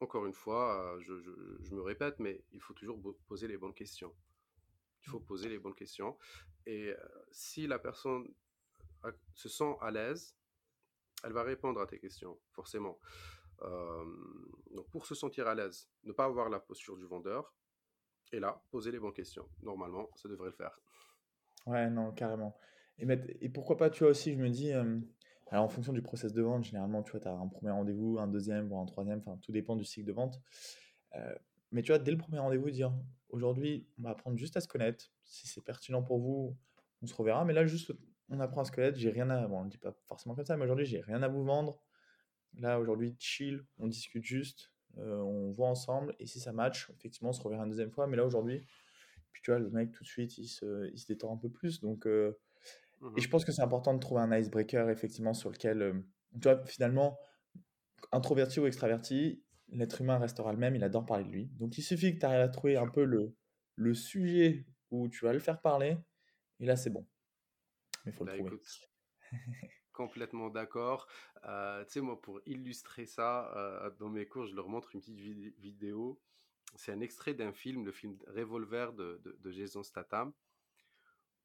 encore 0.00 0.26
une 0.26 0.32
fois, 0.32 0.96
je, 1.00 1.20
je, 1.20 1.74
me 1.74 1.82
répète, 1.82 2.18
mais 2.18 2.42
il 2.52 2.60
faut 2.60 2.72
toujours 2.72 2.98
poser 3.26 3.46
les 3.48 3.58
bonnes 3.58 3.74
questions. 3.74 4.14
Il 5.02 5.10
faut 5.10 5.20
poser 5.20 5.48
les 5.48 5.58
bonnes 5.58 5.74
questions. 5.74 6.16
Et 6.66 6.94
si 7.30 7.66
la 7.66 7.78
personne 7.78 8.26
se 9.34 9.48
sent 9.48 9.76
à 9.80 9.90
l'aise, 9.90 10.36
elle 11.22 11.32
va 11.32 11.42
répondre 11.42 11.80
à 11.80 11.86
tes 11.86 11.98
questions, 11.98 12.38
forcément. 12.52 12.98
donc 13.60 14.90
pour 14.90 15.04
se 15.06 15.14
sentir 15.14 15.46
à 15.46 15.54
l'aise, 15.54 15.90
ne 16.04 16.12
pas 16.12 16.24
avoir 16.24 16.48
la 16.48 16.60
posture 16.60 16.96
du 16.96 17.04
vendeur, 17.04 17.54
et 18.32 18.40
là, 18.40 18.62
poser 18.70 18.92
les 18.92 18.98
bonnes 18.98 19.12
questions. 19.12 19.46
Normalement, 19.62 20.08
ça 20.14 20.28
devrait 20.28 20.48
le 20.48 20.52
faire. 20.52 20.80
Ouais, 21.66 21.90
non, 21.90 22.12
carrément. 22.12 22.56
Et, 22.98 23.06
et 23.40 23.48
pourquoi 23.48 23.76
pas, 23.76 23.90
tu 23.90 24.04
vois 24.04 24.10
aussi, 24.10 24.32
je 24.32 24.38
me 24.38 24.48
dis, 24.48 24.72
alors 24.72 25.64
en 25.64 25.68
fonction 25.68 25.92
du 25.92 26.02
process 26.02 26.32
de 26.32 26.42
vente, 26.42 26.64
généralement, 26.64 27.02
tu 27.02 27.12
vois, 27.12 27.20
tu 27.20 27.28
as 27.28 27.32
un 27.32 27.48
premier 27.48 27.72
rendez-vous, 27.72 28.18
un 28.18 28.28
deuxième, 28.28 28.68
voire 28.68 28.80
un 28.80 28.86
troisième, 28.86 29.18
enfin, 29.18 29.38
tout 29.42 29.52
dépend 29.52 29.76
du 29.76 29.84
cycle 29.84 30.06
de 30.06 30.12
vente. 30.12 30.40
mais 31.72 31.82
tu 31.82 31.92
vois, 31.92 31.98
dès 31.98 32.10
le 32.10 32.18
premier 32.18 32.38
rendez-vous, 32.38 32.70
dire, 32.70 32.92
aujourd'hui, 33.30 33.86
on 33.98 34.02
va 34.02 34.10
apprendre 34.10 34.36
juste 34.36 34.56
à 34.56 34.60
se 34.60 34.68
connaître. 34.68 35.10
Si 35.24 35.46
c'est 35.46 35.62
pertinent 35.62 36.02
pour 36.02 36.18
vous, 36.18 36.56
on 37.02 37.06
se 37.06 37.14
reverra. 37.14 37.44
Mais 37.44 37.52
là, 37.52 37.66
juste, 37.66 37.92
on 38.28 38.40
apprend 38.40 38.62
à 38.62 38.64
se 38.64 38.72
connaître. 38.72 38.98
J'ai 38.98 39.10
rien 39.10 39.30
à, 39.30 39.46
bon, 39.46 39.60
on 39.60 39.64
ne 39.64 39.70
dit 39.70 39.78
pas 39.78 39.92
forcément 40.06 40.34
comme 40.34 40.44
ça, 40.44 40.56
mais 40.56 40.64
aujourd'hui, 40.64 40.86
j'ai 40.86 41.00
rien 41.00 41.22
à 41.22 41.28
vous 41.28 41.44
vendre. 41.44 41.82
Là, 42.58 42.80
aujourd'hui, 42.80 43.16
chill, 43.18 43.64
on 43.78 43.86
discute 43.86 44.24
juste. 44.24 44.72
Euh, 44.98 45.18
on 45.20 45.52
voit 45.52 45.68
ensemble 45.68 46.14
et 46.18 46.26
si 46.26 46.40
ça 46.40 46.52
match, 46.52 46.90
effectivement, 46.90 47.30
on 47.30 47.32
se 47.32 47.40
reverra 47.42 47.64
une 47.64 47.70
deuxième 47.70 47.90
fois. 47.90 48.06
Mais 48.06 48.16
là, 48.16 48.24
aujourd'hui, 48.24 48.62
puis 49.32 49.42
tu 49.42 49.50
vois, 49.50 49.60
le 49.60 49.70
mec, 49.70 49.92
tout 49.92 50.02
de 50.02 50.08
suite, 50.08 50.38
il 50.38 50.48
se, 50.48 50.90
il 50.92 50.98
se 50.98 51.06
détend 51.06 51.32
un 51.32 51.36
peu 51.36 51.48
plus. 51.48 51.80
Donc, 51.80 52.06
euh, 52.06 52.38
mmh 53.00 53.14
Et 53.16 53.20
je 53.20 53.28
pense 53.28 53.44
que 53.44 53.52
c'est 53.52 53.62
important 53.62 53.94
de 53.94 54.00
trouver 54.00 54.22
un 54.22 54.36
icebreaker, 54.36 54.90
effectivement, 54.90 55.34
sur 55.34 55.50
lequel, 55.50 55.82
euh, 55.82 55.92
tu 56.34 56.48
vois, 56.48 56.64
finalement, 56.66 57.18
introverti 58.12 58.60
ou 58.60 58.66
extraverti, 58.66 59.42
l'être 59.68 60.00
humain 60.00 60.18
restera 60.18 60.52
le 60.52 60.58
même, 60.58 60.74
il 60.74 60.84
adore 60.84 61.06
parler 61.06 61.24
de 61.24 61.30
lui. 61.30 61.46
Donc, 61.58 61.78
il 61.78 61.82
suffit 61.82 62.14
que 62.14 62.20
tu 62.20 62.26
arrives 62.26 62.40
à 62.40 62.48
trouver 62.48 62.76
un 62.76 62.88
peu 62.88 63.04
le, 63.04 63.34
le 63.76 63.94
sujet 63.94 64.66
où 64.90 65.08
tu 65.08 65.24
vas 65.24 65.32
le 65.32 65.38
faire 65.38 65.60
parler, 65.60 65.96
et 66.58 66.66
là, 66.66 66.76
c'est 66.76 66.90
bon. 66.90 67.06
Mais 68.04 68.12
il 68.12 68.14
faut 68.14 68.24
le 68.24 68.32
bah, 68.32 68.38
trouver. 68.38 68.56
Complètement 70.00 70.48
d'accord. 70.48 71.06
Euh, 71.44 71.84
tu 71.84 71.92
sais, 71.92 72.00
moi, 72.00 72.18
pour 72.18 72.40
illustrer 72.46 73.04
ça, 73.04 73.52
euh, 73.54 73.90
dans 73.98 74.08
mes 74.08 74.24
cours, 74.24 74.46
je 74.46 74.56
leur 74.56 74.66
montre 74.66 74.94
une 74.94 75.02
petite 75.02 75.18
vidéo. 75.58 76.18
C'est 76.74 76.90
un 76.92 77.00
extrait 77.02 77.34
d'un 77.34 77.52
film, 77.52 77.84
le 77.84 77.92
film 77.92 78.16
Revolver 78.28 78.94
de, 78.94 79.20
Jason 79.50 79.82
Statham, 79.82 80.32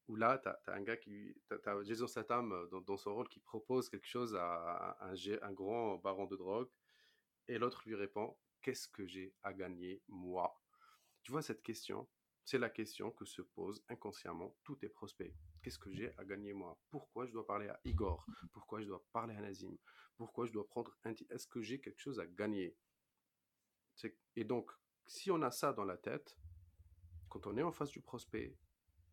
où 0.08 0.16
là, 0.16 0.38
tu 0.38 0.48
as, 0.48 0.58
un 0.68 0.80
gars 0.80 0.96
qui. 0.96 1.36
Tu 1.50 1.68
as, 1.68 1.84
Jason 1.84 2.06
Statham 2.06 2.52
euh, 2.52 2.80
dans, 2.80 2.96
son 2.96 3.14
rôle 3.14 3.28
qui 3.28 3.40
propose 3.40 3.90
quelque 3.90 4.06
chose 4.06 4.34
à, 4.34 4.96
un, 5.02 5.14
un, 5.42 5.52
grand 5.52 5.96
baron 5.96 6.24
de 6.24 6.36
drogue, 6.36 6.70
et 7.48 7.58
l'autre 7.58 7.82
lui 7.84 7.94
répond 7.94 8.38
Qu'est-ce 8.62 8.88
que 8.88 9.06
j'ai 9.06 9.34
à 9.42 9.52
gagner, 9.52 10.02
moi? 10.08 10.58
Tu 11.24 11.30
vois 11.30 11.42
cette 11.42 11.62
question? 11.62 12.08
C'est 12.42 12.58
la 12.58 12.70
question 12.70 13.10
que 13.10 13.26
se 13.26 13.42
posent 13.42 13.84
inconsciemment 13.90 14.56
tous 14.64 14.76
tes 14.76 14.88
prospects. 14.88 15.34
Qu'est-ce 15.66 15.80
que 15.80 15.90
j'ai 15.90 16.16
à 16.16 16.24
gagner 16.24 16.52
moi? 16.52 16.78
Pourquoi 16.90 17.26
je 17.26 17.32
dois 17.32 17.44
parler 17.44 17.66
à 17.66 17.80
Igor? 17.82 18.24
Pourquoi 18.52 18.80
je 18.80 18.86
dois 18.86 19.04
parler 19.12 19.34
à 19.34 19.40
Nazim? 19.40 19.76
Pourquoi 20.16 20.46
je 20.46 20.52
dois 20.52 20.64
prendre 20.64 20.96
un 21.02 21.12
Est-ce 21.28 21.48
que 21.48 21.60
j'ai 21.60 21.80
quelque 21.80 21.98
chose 21.98 22.20
à 22.20 22.26
gagner? 22.28 22.76
Et 24.36 24.44
donc, 24.44 24.70
si 25.08 25.28
on 25.32 25.42
a 25.42 25.50
ça 25.50 25.72
dans 25.72 25.82
la 25.82 25.96
tête, 25.96 26.38
quand 27.28 27.48
on 27.48 27.56
est 27.56 27.64
en 27.64 27.72
face 27.72 27.90
du 27.90 28.00
prospect, 28.00 28.56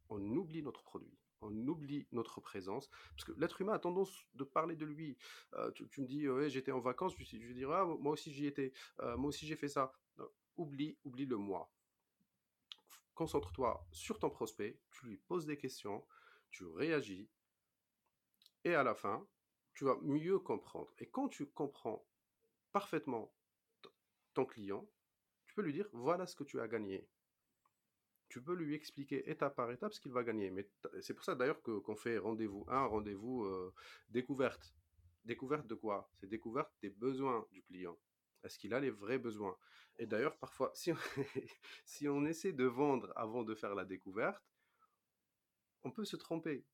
on 0.09 0.21
oublie 0.35 0.61
notre 0.61 0.83
produit 0.83 1.17
on 1.41 1.51
oublie 1.67 2.07
notre 2.11 2.39
présence. 2.39 2.87
Parce 3.15 3.25
que 3.25 3.31
l'être 3.31 3.59
humain 3.59 3.73
a 3.73 3.79
tendance 3.79 4.27
de 4.35 4.43
parler 4.43 4.75
de 4.75 4.85
lui. 4.85 5.17
Euh, 5.55 5.71
tu, 5.71 6.01
me 6.01 6.05
dis, 6.05 6.29
ouais, 6.29 6.51
j'étais 6.51 6.71
en 6.71 6.79
vacances, 6.79 7.15
je, 7.17 7.25
je 7.25 7.51
vais 7.51 7.65
ah, 7.65 7.83
moi 7.83 8.13
aussi 8.13 8.31
j'y 8.31 8.45
étais, 8.45 8.71
euh, 8.99 9.17
moi 9.17 9.29
aussi 9.29 9.47
j'ai 9.47 9.55
fait 9.55 9.67
ça. 9.67 9.91
oublie, 10.55 10.99
oublie 11.03 11.25
le 11.25 11.35
moi 11.35 11.73
concentre-toi 13.13 13.85
sur 13.91 14.19
ton 14.19 14.29
prospect, 14.29 14.79
tu 14.91 15.05
lui 15.05 15.17
poses 15.17 15.45
des 15.45 15.57
questions, 15.57 16.05
tu 16.53 16.65
réagis, 16.65 17.27
et 18.63 18.75
à 18.75 18.83
la 18.83 18.95
fin, 18.95 19.27
tu 19.73 19.83
vas 19.83 19.97
mieux 20.01 20.39
comprendre. 20.39 20.93
Et 20.99 21.09
quand 21.09 21.27
tu 21.27 21.47
comprends 21.47 22.07
parfaitement 22.71 23.35
ton 24.33 24.45
client, 24.45 24.87
tu 25.47 25.55
peux 25.55 25.63
lui 25.63 25.73
dire, 25.73 25.89
voilà 25.91 26.25
ce 26.27 26.35
que 26.35 26.43
tu 26.43 26.61
as 26.61 26.67
gagné. 26.67 27.09
Tu 28.29 28.41
peux 28.41 28.53
lui 28.53 28.73
expliquer 28.73 29.29
étape 29.29 29.55
par 29.55 29.71
étape 29.71 29.93
ce 29.93 29.99
qu'il 29.99 30.13
va 30.13 30.23
gagner. 30.23 30.49
Mais 30.51 30.69
c'est 31.01 31.13
pour 31.13 31.23
ça 31.23 31.35
d'ailleurs 31.35 31.61
qu'on 31.61 31.95
fait 31.95 32.17
rendez-vous 32.17 32.65
1, 32.67 32.85
rendez-vous 32.85 33.45
euh, 33.45 33.73
découverte. 34.09 34.75
Découverte 35.25 35.67
de 35.67 35.75
quoi? 35.75 36.09
C'est 36.13 36.27
découverte 36.27 36.71
des 36.81 36.89
besoins 36.89 37.47
du 37.51 37.63
client. 37.63 37.97
Est-ce 38.43 38.59
qu'il 38.59 38.73
a 38.73 38.79
les 38.79 38.89
vrais 38.91 39.19
besoins? 39.19 39.57
Et 39.97 40.05
d'ailleurs, 40.05 40.37
parfois, 40.37 40.71
si 40.73 40.91
on, 40.91 40.97
si 41.85 42.07
on 42.07 42.25
essaie 42.25 42.53
de 42.53 42.65
vendre 42.65 43.11
avant 43.15 43.43
de 43.43 43.55
faire 43.55 43.75
la 43.75 43.85
découverte, 43.85 44.52
on 45.83 45.91
peut 45.91 46.05
se 46.05 46.15
tromper. 46.15 46.65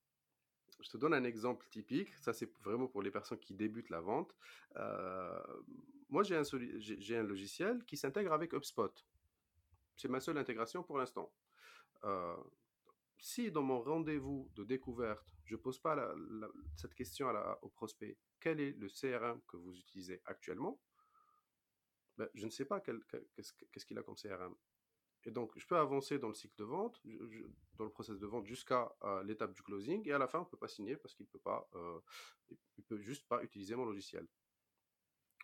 Je 0.80 0.89
te 0.89 0.98
donne 0.98 1.13
un 1.13 1.24
exemple 1.24 1.67
typique, 1.69 2.15
ça 2.15 2.32
c'est 2.32 2.52
vraiment 2.62 2.88
pour 2.88 3.02
les 3.02 3.12
personnes 3.12 3.39
qui 3.39 3.54
débutent 3.54 3.89
la 3.89 4.00
vente. 4.00 4.36
Euh, 4.78 5.62
moi 6.10 6.24
j'ai 6.24 6.36
un, 6.36 7.24
logiciel 7.24 7.84
qui 7.86 7.98
s'intègre 7.98 8.34
avec 8.34 8.54
HubSpot. 8.54 8.93
C'est 9.98 10.08
ma 10.08 10.22
seule 10.22 10.38
intégration 10.38 10.84
pour 10.84 10.98
l'instant. 10.98 11.34
Euh, 12.06 12.38
si 13.17 13.52
dans 13.52 13.63
mon 13.63 13.82
rendez-vous 13.82 14.50
de 14.56 14.63
découverte, 14.63 15.36
je 15.43 15.56
ne 15.56 15.60
pose 15.60 15.80
pas 15.80 16.15
cette 16.78 16.93
question 16.93 17.28
au 17.62 17.69
prospect, 17.69 18.17
quel 18.39 18.62
est 18.62 18.72
le 18.72 18.88
CRM 18.88 19.41
que 19.48 19.58
vous 19.58 19.78
utilisez 19.78 20.22
actuellement? 20.26 20.80
Ben, 22.17 22.30
je 22.34 22.45
ne 22.45 22.52
sais 22.52 22.65
pas 22.65 22.80
qu'est-ce 22.80 23.86
qu'il 23.86 23.98
a 23.98 24.04
comme 24.04 24.15
CRM. 24.15 24.56
Et 25.26 25.32
donc, 25.32 25.52
je 25.58 25.68
peux 25.68 25.78
avancer 25.78 26.18
dans 26.18 26.30
le 26.30 26.34
cycle 26.34 26.56
de 26.58 26.64
vente, 26.64 27.02
dans 27.74 27.84
le 27.84 27.92
process 27.92 28.18
de 28.18 28.26
vente 28.26 28.46
jusqu'à 28.46 28.96
euh, 29.04 29.22
l'étape 29.24 29.54
du 29.54 29.62
closing, 29.62 30.08
et 30.08 30.14
à 30.14 30.18
la 30.18 30.28
fin, 30.28 30.40
on 30.40 30.44
ne 30.44 30.48
peut 30.48 30.58
pas 30.58 30.70
signer 30.70 30.96
parce 30.96 31.14
qu'il 31.14 31.28
peut 31.28 31.40
pas, 31.40 31.70
euh, 31.76 32.00
il 32.78 32.84
peut 32.86 33.00
juste 33.00 33.28
pas 33.28 33.44
utiliser 33.44 33.76
mon 33.76 33.86
logiciel. 33.86 34.28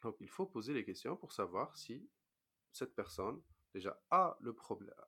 Donc, 0.02 0.16
il 0.22 0.30
faut 0.30 0.46
poser 0.46 0.74
les 0.74 0.86
questions 0.86 1.18
pour 1.18 1.34
savoir 1.34 1.76
si 1.78 2.10
cette 2.72 2.96
personne 2.96 3.42
déjà 3.74 4.02
a 4.12 4.38
le 4.40 4.56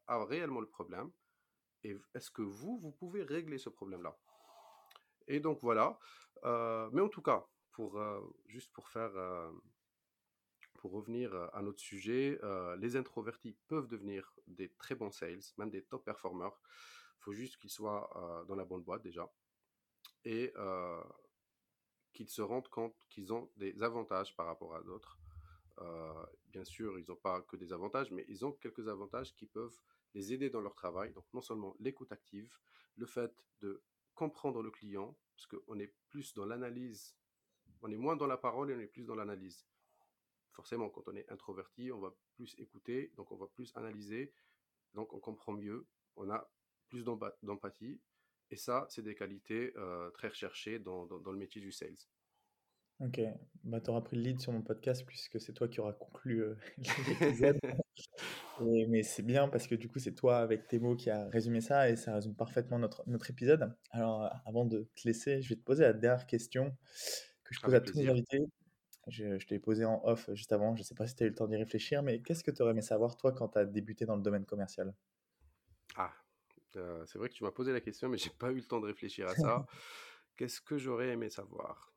a 0.08 0.26
réellement 0.26 0.60
le 0.60 0.68
problème, 0.68 1.12
et 1.84 1.96
est-ce 2.14 2.30
que 2.30 2.42
vous, 2.42 2.78
vous 2.80 2.92
pouvez 2.92 3.24
régler 3.24 3.58
ce 3.58 3.70
problème-là? 3.70 4.18
Et 5.28 5.40
donc 5.40 5.60
voilà. 5.62 5.98
Euh, 6.44 6.90
mais 6.92 7.02
en 7.02 7.10
tout 7.10 7.22
cas, 7.22 7.48
pour 7.72 8.02
juste 8.48 8.74
pour 8.74 8.90
faire 8.90 9.12
revenir 10.88 11.34
à 11.54 11.62
notre 11.62 11.80
sujet, 11.80 12.40
les 12.78 12.96
introvertis 12.96 13.56
peuvent 13.68 13.88
devenir 13.88 14.34
des 14.48 14.70
très 14.74 14.96
bons 14.96 15.12
sales, 15.12 15.42
même 15.58 15.70
des 15.70 15.84
top 15.84 16.04
performers. 16.06 16.60
Il 17.20 17.24
faut 17.24 17.34
juste 17.34 17.58
qu'ils 17.58 17.72
soient 17.72 18.46
dans 18.48 18.56
la 18.56 18.66
bonne 18.66 18.84
boîte 18.84 19.04
déjà 19.04 19.32
et 20.26 20.54
qu'ils 22.14 22.30
se 22.30 22.42
rendent 22.42 22.70
compte 22.70 22.96
qu'ils 23.10 23.32
ont 23.34 23.52
des 23.58 23.84
avantages 23.84 24.36
par 24.36 24.46
rapport 24.46 24.76
à 24.76 24.82
d'autres. 24.82 25.20
bien 26.52 26.64
sûr, 26.64 26.98
ils 27.00 27.06
n'ont 27.08 27.16
pas 27.16 27.42
que 27.42 27.56
des 27.56 27.72
avantages, 27.74 28.12
mais 28.12 28.26
ils 28.28 28.46
ont 28.46 28.52
quelques 28.52 28.88
avantages 28.88 29.34
qui 29.36 29.46
peuvent 29.46 29.80
les 30.14 30.34
aider 30.34 30.50
dans 30.50 30.62
leur 30.62 30.74
travail. 30.74 31.14
Donc 31.14 31.26
non 31.34 31.42
seulement 31.42 31.76
l'écoute 31.80 32.12
active, 32.12 32.58
le 32.96 33.06
fait 33.06 33.34
de 33.62 33.84
comprendre 34.16 34.64
le 34.64 34.72
client, 34.72 35.16
parce 35.36 35.46
qu'on 35.48 35.80
est 35.80 35.94
plus 36.10 36.34
dans 36.34 36.46
l'analyse, 36.46 37.16
on 37.82 37.92
est 37.92 37.98
moins 37.98 38.16
dans 38.16 38.26
la 38.28 38.38
parole 38.38 38.72
et 38.72 38.76
on 38.76 38.80
est 38.80 38.88
plus 38.88 39.06
dans 39.06 39.16
l'analyse 39.16 39.68
forcément, 40.58 40.90
quand 40.90 41.08
on 41.08 41.16
est 41.16 41.32
introverti, 41.32 41.92
on 41.92 42.00
va 42.00 42.14
plus 42.36 42.56
écouter, 42.58 43.14
donc 43.16 43.32
on 43.32 43.38
va 43.38 43.46
plus 43.46 43.72
analyser, 43.76 44.34
donc 44.96 45.14
on 45.14 45.20
comprend 45.20 45.54
mieux, 45.54 45.86
on 46.16 46.32
a 46.32 46.52
plus 46.90 47.04
d'empathie, 47.04 48.02
et 48.50 48.56
ça, 48.56 48.88
c'est 48.90 49.04
des 49.04 49.14
qualités 49.14 49.72
euh, 49.78 50.10
très 50.12 50.30
recherchées 50.30 50.80
dans, 50.80 51.06
dans, 51.06 51.32
le 51.32 51.38
métier 51.38 51.62
du 51.62 51.72
sales. 51.72 52.08
Ok, 53.00 53.22
bah, 53.64 53.80
tu 53.82 53.92
auras 53.92 54.02
pris 54.02 54.18
le 54.18 54.24
lead 54.24 54.42
sur 54.42 54.52
mon 54.52 54.64
podcast 54.64 55.06
puisque 55.06 55.40
c'est 55.40 55.54
toi 55.54 55.68
qui 55.68 55.80
auras 55.80 55.94
conclu 55.94 56.42
euh, 56.42 56.56
l'épisode. 57.22 57.60
mais 58.90 59.04
c'est 59.04 59.22
bien 59.22 59.50
parce 59.50 59.68
que 59.68 59.76
du 59.76 59.88
coup, 59.88 60.00
c'est 60.00 60.16
toi 60.16 60.40
avec 60.40 60.68
tes 60.68 60.80
mots 60.80 60.96
qui 60.96 61.12
a 61.12 61.30
résumé 61.30 61.62
ça 61.62 61.88
et 61.88 61.96
ça 61.96 62.16
résume 62.16 62.36
parfaitement 62.36 62.80
notre, 62.80 63.04
notre 63.06 63.30
épisode. 63.30 63.76
Alors, 63.92 64.28
avant 64.46 64.66
de 64.66 64.90
te 64.96 65.08
laisser, 65.08 65.44
je 65.44 65.50
vais 65.50 65.56
te 65.56 65.64
poser 65.64 65.84
la 65.84 65.94
dernière 65.94 66.26
question 66.26 66.76
que 67.44 67.54
je 67.54 67.62
pose 67.62 67.76
à 67.76 67.82
tous 67.82 67.96
mes 68.00 68.10
invités. 68.10 68.40
Je, 69.08 69.40
je 69.40 69.48
t'ai 69.48 69.60
posé 69.60 69.86
en 69.86 70.02
off 70.06 70.30
juste 70.34 70.52
avant, 70.52 70.76
je 70.76 70.82
ne 70.82 70.84
sais 70.84 70.96
pas 70.96 71.08
si 71.08 71.16
tu 71.16 71.24
as 71.24 71.28
eu 71.28 71.30
le 71.30 71.36
temps 71.36 71.48
d'y 71.48 71.56
réfléchir, 71.56 72.04
mais 72.04 72.22
qu'est-ce 72.22 72.44
que 72.44 72.52
tu 72.52 72.62
aurais 72.62 72.72
aimé 72.72 72.82
savoir, 72.82 73.16
toi, 73.18 73.32
quand 73.32 73.50
tu 73.50 73.60
as 73.60 73.66
débuté 73.66 74.06
dans 74.06 74.16
le 74.16 74.22
domaine 74.22 74.46
commercial? 74.46 74.94
Ah, 75.96 76.14
euh, 76.76 77.06
c'est 77.06 77.18
vrai 77.18 77.30
que 77.30 77.34
tu 77.34 77.44
m'as 77.44 77.52
posé 77.52 77.72
la 77.72 77.82
question, 77.82 78.10
mais 78.10 78.18
j'ai 78.30 78.30
pas 78.30 78.52
eu 78.52 78.56
le 78.56 78.64
temps 78.64 78.80
de 78.80 78.88
réfléchir 78.88 79.28
à 79.28 79.36
ça. 79.36 79.66
Qu'est-ce 80.38 80.62
que 80.62 80.78
j'aurais 80.78 81.10
aimé 81.10 81.30
savoir? 81.30 81.94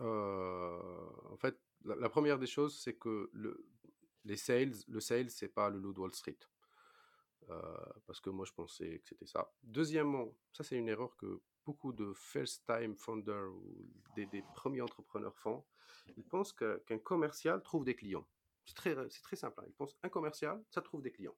Euh, 0.00 1.10
En 1.30 1.36
fait, 1.36 1.58
la, 1.84 2.08
première 2.08 2.38
des 2.38 2.46
choses, 2.46 2.78
c'est 2.78 2.94
que 2.94 3.28
le, 3.32 3.66
les 4.24 4.36
sales, 4.36 4.74
le 4.88 5.00
sales, 5.00 5.30
c'est 5.30 5.48
pas 5.48 5.68
le 5.70 5.78
loup 5.78 5.92
de 5.92 6.00
Wall 6.00 6.14
Street. 6.14 6.38
Euh, 7.48 7.62
parce 8.06 8.20
que 8.20 8.30
moi, 8.30 8.44
je 8.46 8.52
pensais 8.52 9.00
que 9.00 9.08
c'était 9.08 9.26
ça. 9.26 9.52
Deuxièmement, 9.62 10.36
ça, 10.52 10.62
c'est 10.62 10.76
une 10.76 10.88
erreur 10.88 11.16
que 11.16 11.40
beaucoup 11.64 11.92
de 11.92 12.12
first-time 12.14 12.96
founders 12.96 13.50
ou 13.50 13.88
des, 14.16 14.44
premiers 14.54 14.80
entrepreneurs 14.80 15.36
font. 15.36 15.64
Ils 16.16 16.24
pensent 16.24 16.52
qu'un 16.52 16.98
commercial 16.98 17.62
trouve 17.62 17.84
des 17.84 17.94
clients. 17.94 18.26
C'est 18.64 18.74
très, 18.74 19.36
simple. 19.36 19.60
Hein. 19.60 19.64
Ils 19.66 19.74
pensent 19.74 19.96
un 20.02 20.08
commercial, 20.08 20.62
ça 20.70 20.80
trouve 20.80 21.02
des 21.02 21.10
clients. 21.10 21.36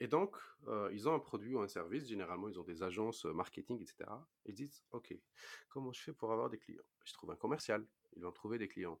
Et 0.00 0.08
donc, 0.08 0.36
euh, 0.66 0.90
ils 0.92 1.08
ont 1.08 1.14
un 1.14 1.20
produit 1.20 1.54
ou 1.54 1.60
un 1.60 1.68
service, 1.68 2.08
généralement 2.08 2.48
ils 2.48 2.58
ont 2.58 2.64
des 2.64 2.82
agences 2.82 3.24
euh, 3.26 3.32
marketing, 3.32 3.80
etc. 3.80 4.10
ils 4.44 4.54
disent, 4.54 4.84
OK, 4.90 5.16
comment 5.68 5.92
je 5.92 6.02
fais 6.02 6.12
pour 6.12 6.32
avoir 6.32 6.50
des 6.50 6.58
clients? 6.58 6.82
Je 7.04 7.12
trouve 7.12 7.30
un 7.30 7.36
commercial, 7.36 7.86
ils 8.16 8.22
vont 8.22 8.32
trouver 8.32 8.58
des 8.58 8.68
clients. 8.68 9.00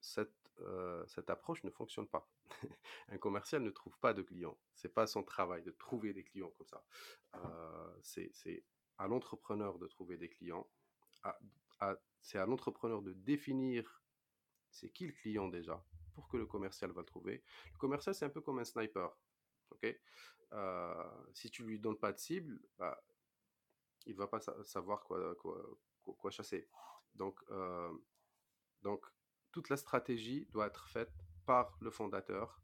Cette, 0.00 0.34
euh, 0.60 1.04
cette 1.06 1.30
approche 1.30 1.64
ne 1.64 1.70
fonctionne 1.70 2.08
pas. 2.08 2.28
un 3.08 3.18
commercial 3.18 3.62
ne 3.62 3.70
trouve 3.70 3.98
pas 3.98 4.14
de 4.14 4.22
clients. 4.22 4.58
C'est 4.74 4.92
pas 4.92 5.06
son 5.06 5.22
travail 5.22 5.62
de 5.62 5.70
trouver 5.72 6.12
des 6.12 6.24
clients 6.24 6.52
comme 6.56 6.66
ça. 6.66 6.84
c'est 8.02 8.64
à 8.98 9.06
l'entrepreneur 9.06 9.78
de 9.78 9.86
trouver 9.86 10.16
des 10.16 10.28
clients. 10.28 10.68
c'est 12.20 12.38
à 12.38 12.46
l'entrepreneur 12.46 13.02
de 13.02 13.12
définir 13.12 14.02
c'est 14.70 14.90
qui 14.90 15.06
le 15.06 15.12
client 15.12 15.48
déjà 15.48 15.82
pour 16.14 16.28
que 16.28 16.36
le 16.36 16.46
commercial 16.46 16.90
va 16.92 17.00
le 17.00 17.06
trouver. 17.06 17.42
Le 17.72 17.78
commercial, 17.78 18.14
c'est 18.14 18.24
un 18.24 18.30
peu 18.30 18.40
comme 18.40 18.58
un 18.58 18.64
sniper 18.64 19.16
euh, 20.52 21.04
Si 21.34 21.50
tu 21.50 21.62
lui 21.62 21.78
donnes 21.78 21.98
pas 21.98 22.12
de 22.12 22.18
cible, 22.18 22.60
bah, 22.76 23.00
il 24.06 24.16
va 24.16 24.26
pas 24.26 24.40
savoir 24.64 25.04
quoi, 25.04 25.34
quoi, 25.36 25.62
quoi 26.04 26.30
chasser. 26.30 26.68
Donc, 27.14 27.38
euh, 27.50 27.92
donc, 28.82 29.06
toute 29.52 29.68
la 29.68 29.76
stratégie 29.76 30.46
doit 30.50 30.66
être 30.66 30.88
faite 30.88 31.12
par 31.46 31.76
le 31.80 31.90
fondateur. 31.90 32.60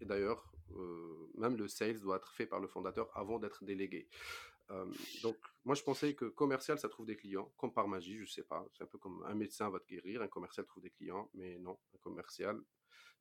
Et 0.00 0.04
d'ailleurs, 0.04 0.52
euh, 0.72 1.30
même 1.34 1.56
le 1.56 1.68
sales 1.68 2.00
doit 2.00 2.16
être 2.16 2.32
fait 2.32 2.46
par 2.46 2.60
le 2.60 2.68
fondateur 2.68 3.10
avant 3.16 3.38
d'être 3.38 3.64
délégué. 3.64 4.08
donc, 5.22 5.36
moi, 5.64 5.74
je 5.74 5.82
pensais 5.82 6.14
que 6.14 6.24
commercial, 6.24 6.78
ça 6.78 6.88
trouve 6.88 7.04
des 7.04 7.16
clients, 7.16 7.52
comme 7.58 7.74
par 7.74 7.88
magie, 7.88 8.18
je 8.24 8.32
sais 8.32 8.42
pas. 8.42 8.66
C'est 8.72 8.84
un 8.84 8.86
peu 8.86 8.96
comme 8.96 9.22
un 9.24 9.34
médecin 9.34 9.68
va 9.68 9.78
te 9.80 9.86
guérir, 9.86 10.22
un 10.22 10.28
commercial 10.28 10.64
trouve 10.64 10.82
des 10.82 10.90
clients, 10.90 11.28
mais 11.34 11.58
non, 11.58 11.78
un 11.94 11.98
commercial, 11.98 12.58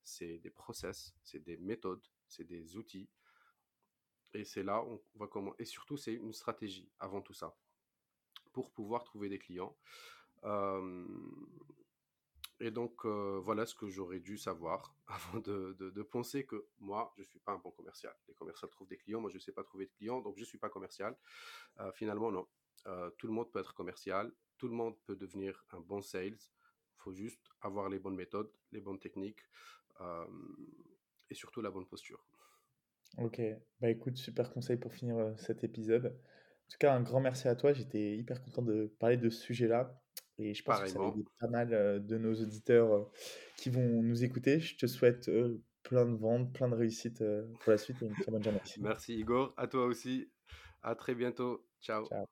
c'est 0.02 0.38
des 0.40 0.50
process, 0.50 1.14
c'est 1.24 1.40
des 1.40 1.58
méthodes, 1.58 2.06
c'est 2.28 2.46
des 2.46 2.78
outils. 2.78 3.10
Et 4.34 4.46
c'est 4.46 4.64
là, 4.64 4.84
on 4.84 5.02
va 5.16 5.28
comment. 5.28 5.54
Et 5.60 5.66
surtout, 5.66 5.98
c'est 5.98 6.14
une 6.14 6.34
stratégie 6.34 6.90
avant 7.00 7.22
tout 7.22 7.34
ça 7.34 7.56
pour 8.54 8.72
pouvoir 8.72 9.04
trouver 9.04 9.30
des 9.30 9.40
clients. 9.40 9.76
Et 12.62 12.72
donc, 12.72 13.06
voilà 13.06 13.66
ce 13.66 13.76
que 13.76 13.88
j'aurais 13.88 14.20
dû 14.20 14.38
savoir 14.38 14.96
avant 15.08 15.40
de, 15.40 16.04
penser 16.04 16.46
que 16.46 16.68
moi, 16.80 17.14
je 17.18 17.24
suis 17.24 17.40
pas 17.40 17.54
un 17.54 17.58
bon 17.58 17.72
commercial. 17.72 18.14
Les 18.28 18.36
commerciaux 18.36 18.68
trouvent 18.68 18.88
des 18.88 18.98
clients, 18.98 19.20
moi, 19.20 19.30
je 19.30 19.38
ne 19.38 19.42
sais 19.42 19.52
pas 19.52 19.64
trouver 19.64 19.88
de 19.88 19.92
clients, 19.92 20.22
donc 20.22 20.36
je 20.38 20.42
ne 20.42 20.46
suis 20.46 20.60
pas 20.60 20.70
commercial. 20.70 21.18
finalement, 21.96 22.32
non. 22.32 22.48
tout 23.18 23.28
le 23.28 23.34
monde 23.34 23.52
peut 23.52 23.60
être 23.60 23.74
commercial, 23.74 24.32
tout 24.58 24.68
le 24.68 24.76
monde 24.76 24.96
peut 25.06 25.16
devenir 25.16 25.66
un 25.72 25.80
bon 25.80 26.02
sales. 26.02 26.38
Il 26.38 27.04
faut 27.04 27.14
juste 27.14 27.50
avoir 27.62 27.90
les 27.90 27.98
bonnes 27.98 28.16
méthodes, 28.16 28.52
les 28.72 28.80
bonnes 28.80 29.00
techniques 29.00 29.42
et 31.30 31.36
surtout 31.36 31.62
la 31.62 31.72
bonne 31.72 31.88
posture. 31.88 32.24
Ok, 33.18 33.42
bah 33.82 33.90
écoute, 33.90 34.18
super 34.18 34.54
conseil 34.54 34.78
pour 34.78 34.94
finir 34.94 35.34
cet 35.38 35.64
épisode. 35.64 36.06
En 36.06 36.70
tout 36.70 36.78
cas, 36.78 36.94
un 36.94 37.02
grand 37.02 37.20
merci 37.20 37.48
à 37.48 37.56
toi. 37.56 37.74
J'étais 37.74 38.16
hyper 38.16 38.42
content 38.42 38.62
de 38.62 38.88
parler 39.00 39.18
de 39.18 39.30
ce 39.30 39.42
sujet-là. 39.42 40.01
Et 40.42 40.54
je 40.54 40.64
pense 40.64 40.82
que 40.82 40.88
ça 40.88 41.00
va 41.00 41.08
aider 41.08 41.26
pas 41.40 41.48
mal 41.48 41.74
euh, 41.74 42.00
de 42.00 42.18
nos 42.18 42.34
auditeurs 42.34 42.94
euh, 42.94 43.12
qui 43.58 43.70
vont 43.70 44.02
nous 44.02 44.24
écouter. 44.24 44.60
Je 44.60 44.76
te 44.76 44.88
souhaite 44.88 45.30
plein 45.84 46.06
de 46.06 46.16
ventes, 46.16 46.54
plein 46.54 46.70
de 46.70 46.76
réussites 46.76 47.24
pour 47.60 47.72
la 47.72 47.78
suite 47.78 48.02
et 48.02 48.06
une 48.06 48.14
très 48.14 48.32
bonne 48.32 48.44
journée. 48.44 48.60
Merci 48.80 49.18
Igor, 49.18 49.54
à 49.58 49.68
toi 49.68 49.86
aussi. 49.86 50.30
À 50.84 50.96
très 50.96 51.16
bientôt. 51.16 51.66
Ciao. 51.80 52.06
Ciao. 52.06 52.26